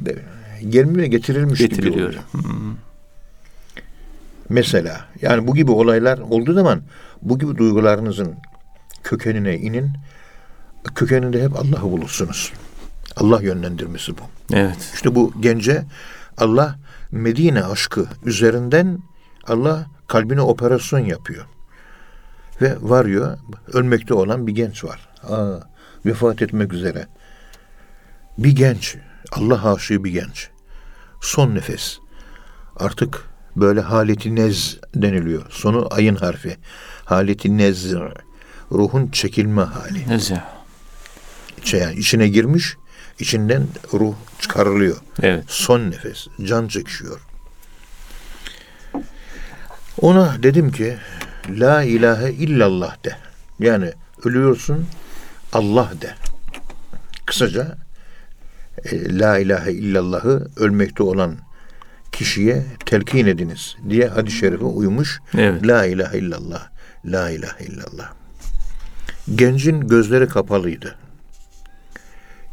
[0.68, 2.08] gelmiyor getirilmiş gibi Getiriliyor.
[2.08, 2.22] oluyor.
[2.32, 2.38] Hı.
[4.52, 6.82] Mesela yani bu gibi olaylar olduğu zaman
[7.22, 8.34] bu gibi duygularınızın
[9.02, 9.90] kökenine inin.
[10.94, 12.52] Kökeninde hep Allah'ı bulursunuz.
[13.16, 14.22] Allah yönlendirmesi bu.
[14.52, 14.90] Evet.
[14.94, 15.84] İşte bu gence
[16.38, 16.78] Allah
[17.10, 18.98] Medine aşkı üzerinden
[19.46, 21.46] Allah kalbine operasyon yapıyor.
[22.62, 23.38] Ve varıyor
[23.72, 25.08] ölmekte olan bir genç var.
[25.22, 25.56] Aa,
[26.06, 27.06] vefat etmek üzere.
[28.38, 28.96] Bir genç,
[29.32, 30.48] Allah aşığı bir genç.
[31.20, 31.98] Son nefes.
[32.76, 35.42] Artık böyle haleti nez deniliyor.
[35.50, 36.56] Sonu ayın harfi.
[37.04, 37.92] Haleti nez.
[38.72, 40.08] Ruhun çekilme hali.
[40.08, 40.42] Neyse.
[41.58, 42.76] İçe, yani içine girmiş,
[43.18, 44.96] içinden ruh çıkarılıyor.
[45.22, 45.44] Evet.
[45.48, 47.20] Son nefes, can çekişiyor.
[50.00, 50.96] Ona dedim ki,
[51.48, 53.16] La ilahe illallah de.
[53.58, 53.92] Yani
[54.24, 54.86] ölüyorsun,
[55.52, 56.14] Allah de.
[57.26, 57.78] Kısaca,
[58.84, 61.36] e, La ilahe illallahı ölmekte olan
[62.12, 65.20] kişiye telkin ediniz diye hadis-i şerife uymuş.
[65.38, 65.66] Evet.
[65.66, 66.68] La ilahe illallah,
[67.04, 68.12] la ilahe illallah.
[69.34, 70.94] Gencin gözleri kapalıydı.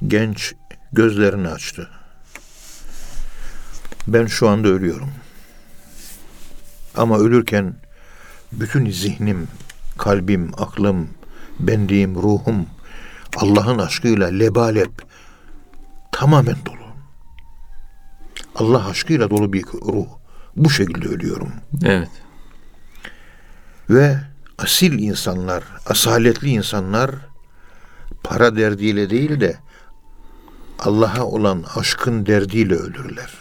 [0.07, 0.53] Genç
[0.91, 1.89] gözlerini açtı.
[4.07, 5.10] Ben şu anda ölüyorum.
[6.95, 7.74] Ama ölürken
[8.51, 9.47] bütün zihnim,
[9.97, 11.10] kalbim, aklım,
[11.60, 12.66] benliğim, ruhum
[13.38, 14.91] Allah'ın aşkıyla lebalep
[16.12, 16.88] tamamen dolu.
[18.60, 20.07] Allah aşkıyla dolu bir ruh.
[20.55, 21.51] Bu şekilde ölüyorum.
[21.84, 22.10] Evet.
[23.89, 24.20] Ve
[24.57, 27.12] asil insanlar, asaletli insanlar
[28.24, 29.57] para derdiyle değil de
[30.80, 33.34] Allah'a olan aşkın derdiyle ölürler.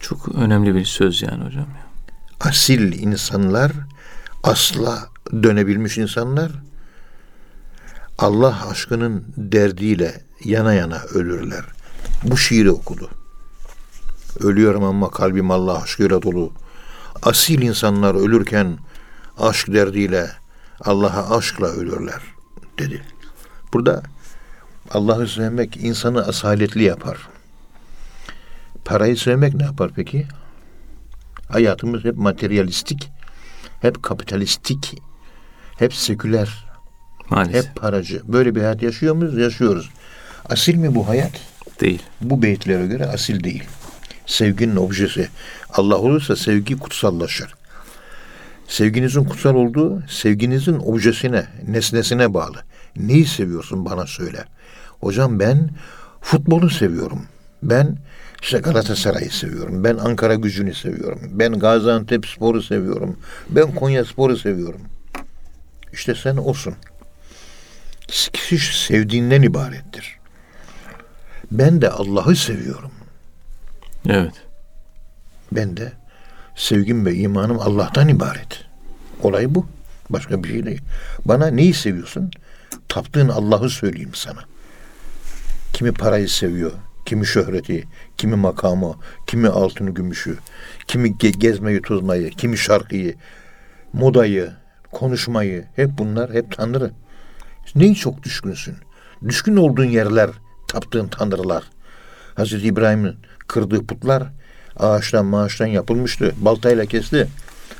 [0.00, 1.66] Çok önemli bir söz yani hocam.
[2.40, 3.72] Asil insanlar,
[4.42, 6.52] asla dönebilmiş insanlar
[8.18, 11.73] Allah aşkının derdiyle yana yana ölürler.
[12.24, 13.10] Bu şiiri okudu.
[14.40, 16.52] Ölüyorum ama kalbim Allah aşkıyla dolu.
[17.22, 18.78] Asil insanlar ölürken
[19.38, 20.30] aşk derdiyle
[20.80, 22.22] Allah'a aşkla ölürler
[22.78, 23.02] dedi.
[23.72, 24.02] Burada
[24.90, 27.18] Allah'ı sevmek insanı asaletli yapar.
[28.84, 30.26] Parayı sevmek ne yapar peki?
[31.48, 33.10] Hayatımız hep materyalistik,
[33.80, 35.02] hep kapitalistik,
[35.78, 36.66] hep seküler,
[37.30, 37.66] Maalesef.
[37.66, 38.22] hep paracı.
[38.24, 39.38] Böyle bir hayat yaşıyor muyuz?
[39.38, 39.90] Yaşıyoruz.
[40.48, 41.53] Asil mi bu hayat?
[41.80, 42.02] Değil.
[42.20, 43.64] Bu beyitlere göre asil değil.
[44.26, 45.28] Sevginin objesi
[45.70, 47.54] Allah olursa sevgi kutsallaşır.
[48.68, 52.56] Sevginizin kutsal olduğu sevginizin objesine, nesnesine bağlı.
[52.96, 54.44] Neyi seviyorsun bana söyle.
[55.00, 55.70] Hocam ben
[56.20, 57.26] futbolu seviyorum.
[57.62, 57.98] Ben
[58.42, 59.84] işte Galatasaray'ı seviyorum.
[59.84, 61.20] Ben Ankara gücünü seviyorum.
[61.30, 63.18] Ben Gaziantep sporu seviyorum.
[63.50, 64.80] Ben Konya sporu seviyorum.
[65.92, 66.74] İşte sen olsun.
[68.08, 70.18] Kişi sevdiğinden ibarettir.
[71.58, 72.90] Ben de Allah'ı seviyorum.
[74.08, 74.34] Evet.
[75.52, 75.92] Ben de
[76.56, 78.64] sevgim ve imanım Allah'tan ibaret.
[79.22, 79.66] Olay bu.
[80.10, 80.80] Başka bir şey değil.
[81.24, 82.30] Bana neyi seviyorsun?
[82.88, 84.40] Taptığın Allah'ı söyleyeyim sana.
[85.72, 86.72] Kimi parayı seviyor,
[87.06, 87.84] kimi şöhreti,
[88.16, 88.94] kimi makamı,
[89.26, 90.38] kimi altını gümüşü,
[90.86, 93.14] kimi ge- gezmeyi tozmayı, kimi şarkıyı,
[93.92, 94.52] modayı,
[94.92, 96.90] konuşmayı, hep bunlar hep tanrı.
[97.74, 98.76] Neyi çok düşkünsün?
[99.28, 100.30] Düşkün olduğun yerler,
[100.74, 101.64] taptığın tanrılar.
[102.34, 103.16] Hazreti İbrahim'in
[103.48, 104.22] kırdığı putlar
[104.76, 106.32] ağaçtan maaştan yapılmıştı.
[106.36, 107.28] Baltayla kesti.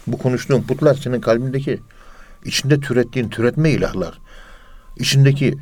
[0.07, 1.81] Bu konuştuğun putlar senin kalbindeki
[2.45, 4.19] içinde türettiğin türetme ilahlar.
[4.97, 5.55] İçindeki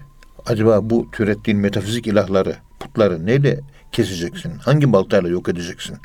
[0.47, 3.61] acaba bu türettiğin metafizik ilahları, putları neyle
[3.93, 4.59] keseceksin?
[4.59, 5.97] Hangi baltayla yok edeceksin?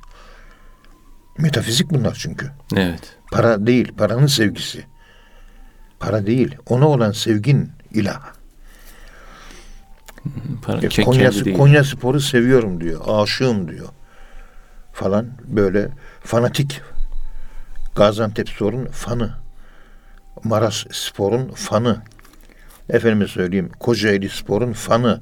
[1.37, 2.51] Metafizik bunlar çünkü.
[2.75, 3.15] Evet.
[3.31, 4.83] Para değil, paranın sevgisi.
[5.99, 8.36] Para değil, ona olan sevgin ilah.
[10.61, 11.57] Para, E, Konya, değil.
[11.57, 13.01] Konya Spor'u seviyorum diyor.
[13.07, 13.87] Aşığım diyor.
[14.93, 15.89] Falan böyle
[16.23, 16.81] fanatik.
[17.95, 19.31] Gaziantep Spor'un fanı.
[20.43, 22.01] Maras Spor'un fanı.
[22.89, 25.21] Efendime söyleyeyim Kocaeli Spor'un fanı.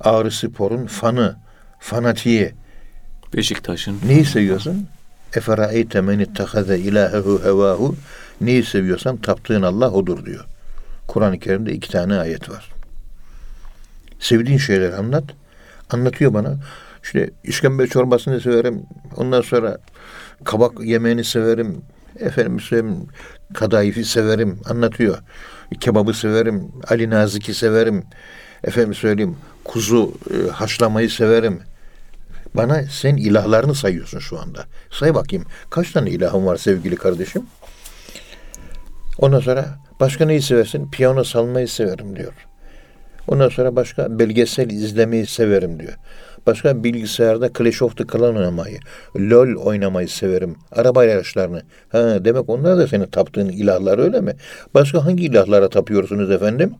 [0.00, 1.36] Ağrı Spor'un fanı.
[1.80, 2.52] Fanatiği.
[3.36, 4.00] Beşiktaş'ın.
[4.06, 4.88] Neyi seviyorsun?
[5.36, 7.96] Eferaeyte men ittahaze ilahehu hevahu.
[8.40, 10.44] Neyi seviyorsan taptığın Allah odur diyor.
[11.08, 12.71] Kur'an-ı Kerim'de iki tane ayet var.
[14.22, 15.24] Sevdiğin şeyleri anlat.
[15.90, 16.56] Anlatıyor bana.
[17.02, 18.82] İşte işkembe çorbasını severim.
[19.16, 19.78] Ondan sonra
[20.44, 21.82] kabak yemeğini severim.
[22.20, 23.06] Efendim söyleyeyim
[23.54, 24.60] kadayıfı severim.
[24.64, 25.18] Anlatıyor.
[25.80, 26.72] Kebabı severim.
[26.88, 28.04] Ali Nazik'i severim.
[28.64, 31.60] Efendim söyleyeyim kuzu e, haşlamayı severim.
[32.54, 34.64] Bana sen ilahlarını sayıyorsun şu anda.
[34.90, 35.44] Say bakayım.
[35.70, 37.42] Kaç tane ilahın var sevgili kardeşim?
[39.18, 40.90] Ondan sonra başka neyi seversin?
[40.90, 42.32] Piyano salmayı severim diyor.
[43.28, 45.92] Ondan sonra başka belgesel izlemeyi severim diyor.
[46.46, 48.78] Başka bilgisayarda Clash of the Clan oynamayı,
[49.16, 50.56] LOL oynamayı severim.
[50.72, 51.62] Araba yarışlarını.
[51.88, 54.32] Ha, demek onlar da senin taptığın ilahlar öyle mi?
[54.74, 56.74] Başka hangi ilahlara tapıyorsunuz efendim?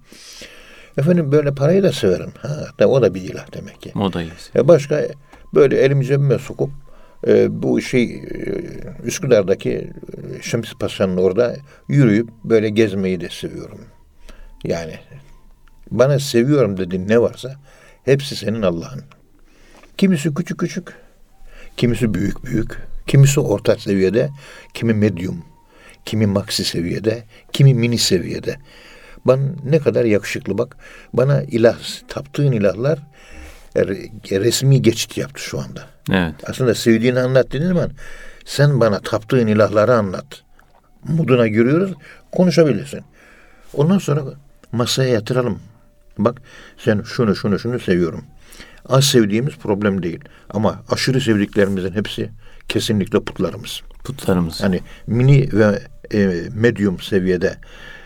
[0.98, 2.32] Efendim böyle parayı da severim.
[2.38, 3.90] Ha, da o da bir ilah demek ki.
[3.94, 4.30] Modayı.
[4.56, 5.06] E başka
[5.54, 6.70] böyle elimi cebime sokup
[7.26, 8.22] e, bu şey e,
[9.04, 11.56] Üsküdar'daki e, Şems Paşa'nın orada
[11.88, 13.80] yürüyüp böyle gezmeyi de seviyorum.
[14.64, 14.94] Yani
[15.98, 17.54] bana seviyorum dediğin ne varsa
[18.04, 19.02] hepsi senin Allah'ın.
[19.98, 20.94] Kimisi küçük küçük,
[21.76, 24.30] kimisi büyük büyük, kimisi orta seviyede,
[24.74, 25.44] kimi medium,
[26.04, 28.56] kimi maxi seviyede, kimi mini seviyede.
[29.24, 30.76] Bana ne kadar yakışıklı bak.
[31.12, 31.78] Bana ilah,
[32.08, 32.98] taptığın ilahlar
[33.76, 35.86] e, resmi geçit yaptı şu anda.
[36.10, 36.34] Evet.
[36.46, 37.90] Aslında sevdiğini anlat dediğin zaman
[38.44, 40.42] sen bana taptığın ilahları anlat.
[41.04, 41.92] Moduna giriyoruz,
[42.32, 43.00] konuşabilirsin.
[43.74, 44.22] Ondan sonra
[44.72, 45.58] masaya yatıralım.
[46.18, 46.42] Bak
[46.78, 48.24] sen şunu şunu şunu seviyorum.
[48.88, 50.20] Az sevdiğimiz problem değil.
[50.50, 52.30] Ama aşırı sevdiklerimizin hepsi
[52.68, 53.82] kesinlikle putlarımız.
[54.04, 54.62] Putlarımız.
[54.62, 55.82] Hani mini ve
[56.14, 57.56] e, medium seviyede,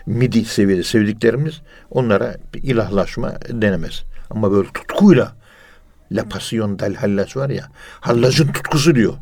[0.05, 4.03] midi seviyede sevdiklerimiz onlara bir ilahlaşma denemez.
[4.29, 5.35] Ama böyle tutkuyla
[6.11, 7.67] La Passion del Hallaç var ya,
[7.99, 9.13] Hallacın tutkusu diyor.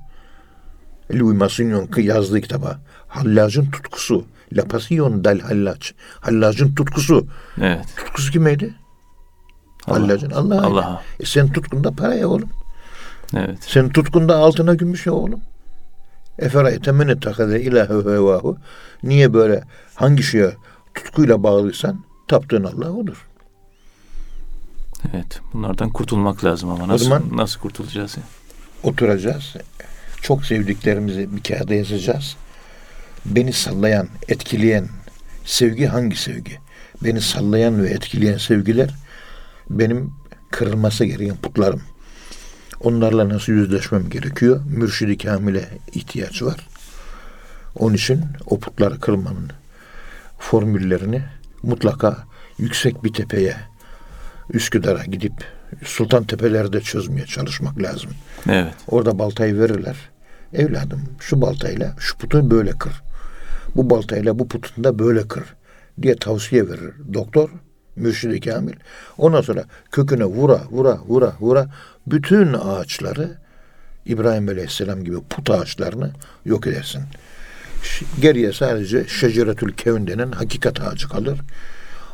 [1.13, 2.79] Louis Massignon yazdığı kitaba.
[3.07, 4.25] Hallacın tutkusu.
[4.53, 5.93] La Passion del Hallaç.
[6.19, 7.27] Hallacın tutkusu.
[7.61, 7.85] Evet.
[7.97, 8.73] Tutkusu kimeydi?
[9.87, 9.99] Allah.
[9.99, 10.65] Hallacın Allah'a.
[10.65, 11.01] Allah'a.
[11.19, 12.49] E sen tutkunda para ya oğlum.
[13.35, 13.57] Evet.
[13.61, 15.39] Senin tutkunda altına gümüş ya oğlum.
[16.39, 18.57] Eferayte men takade ilahu hevahu.
[19.03, 19.63] Niye böyle
[19.95, 20.53] hangi şeye
[20.93, 23.27] tutkuyla bağlıysan taptığın Allah odur.
[25.13, 25.41] Evet.
[25.53, 28.17] Bunlardan kurtulmak lazım ama nasıl zaman- nasıl kurtulacağız?
[28.17, 28.23] ya?
[28.83, 29.53] Oturacağız.
[30.21, 32.35] Çok sevdiklerimizi bir kağıda yazacağız.
[33.25, 34.87] Beni sallayan, etkileyen
[35.45, 36.59] sevgi hangi sevgi?
[37.03, 38.89] Beni sallayan ve etkileyen sevgiler
[39.69, 40.13] benim
[40.51, 41.81] kırılması gereken putlarım.
[42.79, 44.61] Onlarla nasıl yüzleşmem gerekiyor?
[44.69, 46.67] Mürşidi kamile ihtiyaç var.
[47.75, 49.51] Onun için o putları kırmanın
[50.39, 51.21] formüllerini
[51.63, 52.23] mutlaka
[52.57, 53.55] yüksek bir tepeye,
[54.53, 55.33] Üsküdar'a gidip
[55.83, 58.11] Sultan Tepeler'de çözmeye çalışmak lazım.
[58.49, 58.73] Evet.
[58.87, 59.95] Orada baltayı verirler.
[60.53, 63.04] Evladım şu baltayla şu putu böyle kır.
[63.75, 65.55] Bu baltayla bu putunu da böyle kır
[66.01, 67.49] diye tavsiye verir doktor,
[67.95, 68.75] mürşidi kamil.
[69.17, 71.67] Ondan sonra köküne vura vura vura vura
[72.07, 73.37] bütün ağaçları
[74.05, 76.11] İbrahim Aleyhisselam gibi put ağaçlarını
[76.45, 77.03] yok edersin.
[78.21, 81.39] Geriye sadece şeceretül kevn denen hakikat ağacı kalır.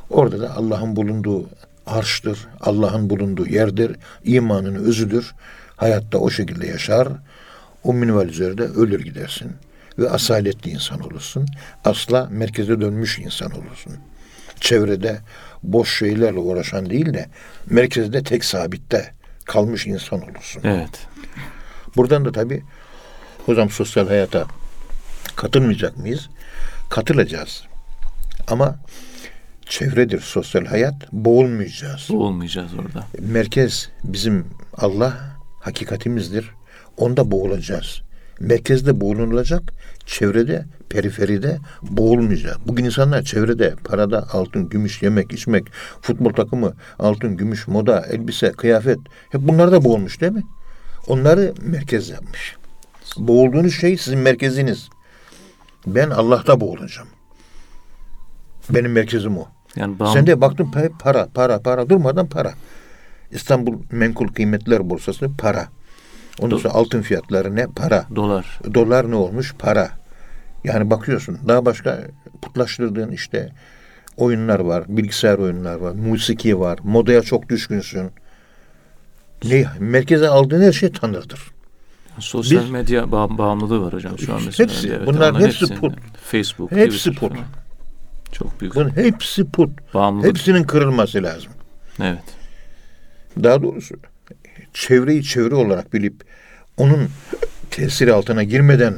[0.10, 1.50] Orada da Allah'ın bulunduğu
[1.86, 5.34] arştır, Allah'ın bulunduğu yerdir, imanın özüdür.
[5.76, 7.08] Hayatta o şekilde yaşar.
[7.84, 9.52] O minval üzerinde ölür gidersin.
[10.02, 11.48] Ve asaletli insan olursun.
[11.86, 13.94] Asla merkeze dönmüş insan olursun.
[14.60, 15.20] Çevrede
[15.64, 17.30] boş şeylerle uğraşan değil de
[17.66, 19.14] merkezde tek sabitte
[19.46, 20.62] kalmış insan olursun.
[20.64, 21.08] Evet.
[21.96, 22.64] Buradan da tabii
[23.46, 24.46] hocam sosyal hayata
[25.36, 26.30] katılmayacak mıyız?
[26.90, 27.64] Katılacağız.
[28.48, 28.80] Ama
[29.66, 31.12] çevredir sosyal hayat.
[31.12, 32.12] Boğulmayacağız.
[32.12, 33.06] Olmayacağız orada.
[33.20, 35.14] Merkez bizim Allah
[35.60, 36.52] hakikatimizdir.
[36.98, 38.02] Onda boğulacağız.
[38.40, 39.62] Merkezde boğulunulacak,
[40.06, 42.58] çevrede, periferide boğulmayacağız.
[42.68, 45.68] Bugün insanlar çevrede, parada, altın, gümüş, yemek, içmek,
[46.02, 49.00] futbol takımı, altın, gümüş, moda, elbise, kıyafet
[49.32, 50.44] hep bunlar da boğulmuş değil mi?
[51.08, 52.56] Onları merkez yapmış.
[53.18, 54.90] Boğulduğunuz şey sizin merkeziniz.
[55.88, 57.08] Ben Allah'ta boğulacağım.
[58.70, 59.48] Benim merkezim o.
[59.76, 62.54] Yani bağım, Sen de baktın pa- para, para, para durmadan para.
[63.32, 65.68] İstanbul Menkul Kıymetler Borsası para.
[66.40, 67.68] Ondan sonra altın fiyatları ne?
[67.68, 68.06] Para.
[68.16, 68.60] dolar.
[68.74, 69.54] Dolar ne olmuş?
[69.60, 69.90] Para.
[70.64, 72.02] Yani bakıyorsun daha başka
[72.42, 73.50] putlaştırdığın işte
[74.18, 78.12] oyunlar var, bilgisayar oyunlar var, musiki var, modaya çok düşkünsün.
[79.44, 79.66] Ne?
[79.80, 81.52] Merkeze aldığın her şey Tanrı'dır.
[82.20, 84.70] Sosyal Biz- medya bağ- bağımlılığı var hocam şu an mesela.
[84.70, 85.96] Hepsi, Evet, bunların hepsi put.
[86.24, 87.32] Facebook, Hepsi Twitter put.
[87.38, 87.46] falan.
[88.32, 88.76] Çok büyük.
[88.76, 89.94] Bunun hepsi put.
[89.94, 90.30] Bağımlılık.
[90.30, 91.52] Hepsinin kırılması lazım.
[92.02, 92.24] Evet.
[93.44, 93.96] Daha doğrusu
[94.74, 96.24] çevreyi çevre olarak bilip
[96.78, 97.10] onun
[97.72, 98.96] tesiri altına girmeden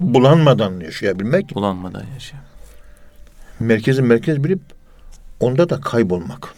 [0.00, 2.42] bulanmadan yaşayabilmek, Bulanmadan yaşıyor.
[3.60, 4.60] merkezi merkez bilip
[5.40, 6.54] onda da kaybolmak.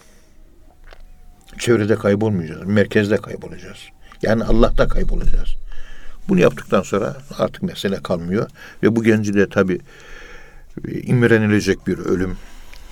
[1.59, 3.79] Çevrede kaybolmayacağız, merkezde kaybolacağız.
[4.23, 5.49] Yani Allah'ta kaybolacağız.
[6.29, 8.51] Bunu yaptıktan sonra artık mesele kalmıyor
[8.83, 9.81] ve bu genci de tabii
[10.89, 12.37] e, imrenilecek bir ölüm.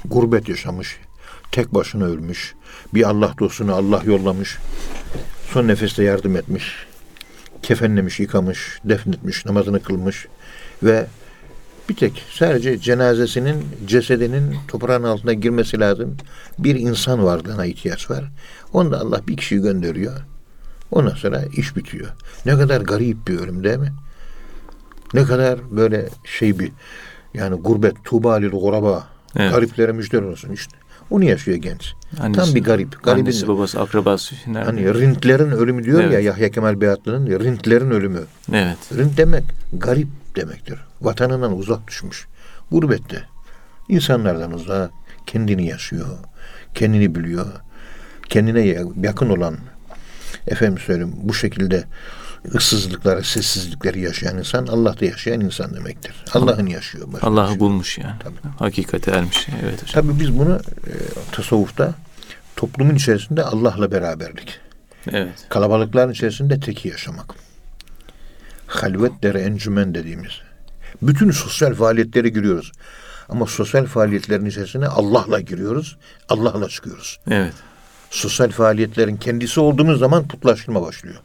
[0.05, 0.99] Gurbet yaşamış,
[1.53, 2.55] tek başına ölmüş.
[2.95, 4.59] Bir Allah dostunu Allah yollamış.
[5.53, 6.87] Son nefeste yardım etmiş.
[7.63, 10.27] Kefenlemiş, yıkamış, defnetmiş, namazını kılmış
[10.83, 11.07] ve
[11.89, 16.17] bir tek sadece cenazesinin, cesedinin toprağın altına girmesi lazım.
[16.59, 18.25] Bir insan varlığına ihtiyaç var.
[18.73, 20.13] Onda Allah bir kişiyi gönderiyor.
[20.91, 22.09] Ondan sonra iş bitiyor.
[22.47, 23.93] Ne kadar garip bir ölüm değil mi?
[25.15, 26.73] Ne kadar böyle şey bir
[27.35, 29.53] yani gurbet, tuğbalil guraba, Evet.
[29.55, 30.82] gariplere müjdeler olsun işte.
[31.11, 31.93] Onu yaşıyor genç.
[32.21, 33.03] Annesi- Tam bir garip.
[33.03, 34.35] Garibin, Annesi babası akrabası.
[34.47, 34.65] Nerede?
[34.65, 36.25] hani rintlerin ölümü diyor ya Evet.
[36.25, 38.21] Yahya Kemal Beyatlı'nın rintlerin ölümü.
[38.53, 38.79] Evet.
[38.97, 40.79] Rint demek garip demektir.
[41.01, 42.27] Vatanından uzak düşmüş.
[42.71, 43.23] Gurbette.
[43.89, 44.91] İnsanlardan uzak.
[45.27, 46.07] Kendini yaşıyor.
[46.75, 47.47] Kendini biliyor.
[48.29, 49.57] Kendine ya- yakın olan
[50.47, 51.85] efendim söyleyeyim bu şekilde
[52.55, 56.25] ıssızlıkları, sessizlikleri yaşayan insan Allah'ta yaşayan insan demektir.
[56.33, 57.09] Allah'ın yaşıyor.
[57.23, 57.61] Allah'ı şey.
[57.61, 58.17] bulmuş yani.
[58.59, 59.49] Hakikate ermiş.
[59.63, 60.03] Evet hocam.
[60.03, 60.93] Tabii biz bunu e,
[61.33, 61.95] tasavvufta
[62.57, 64.61] toplumun içerisinde Allah'la beraberlik.
[65.11, 65.47] Evet.
[65.49, 67.35] Kalabalıkların içerisinde teki yaşamak.
[68.67, 70.33] Halvet dere encümen dediğimiz.
[71.03, 72.73] Bütün sosyal faaliyetlere giriyoruz.
[73.29, 75.97] Ama sosyal faaliyetlerin içerisine Allah'la giriyoruz.
[76.29, 77.21] Allah'la çıkıyoruz.
[77.31, 77.55] Evet.
[78.11, 81.17] Sosyal faaliyetlerin kendisi olduğumuz zaman putlaştırma başlıyor.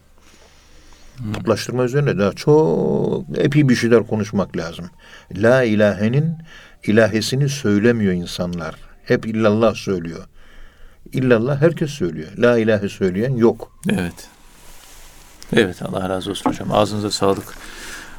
[1.33, 4.85] Putlaştırma üzerine daha çok epey bir şeyler konuşmak lazım.
[5.35, 6.37] La ilahenin
[6.83, 8.75] ilahesini söylemiyor insanlar.
[9.03, 10.25] Hep illallah söylüyor.
[11.13, 12.29] İllallah herkes söylüyor.
[12.37, 13.71] La ilahe söyleyen yok.
[13.89, 14.27] Evet.
[15.53, 16.71] Evet Allah razı olsun hocam.
[16.71, 17.53] Ağzınıza sağlık.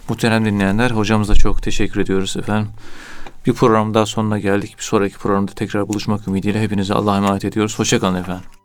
[0.08, 2.70] Muhterem dinleyenler hocamıza çok teşekkür ediyoruz efendim.
[3.46, 4.74] Bir program daha sonuna geldik.
[4.78, 7.78] Bir sonraki programda tekrar buluşmak ümidiyle hepinize Allah'a emanet ediyoruz.
[7.78, 8.57] Hoşçakalın efendim.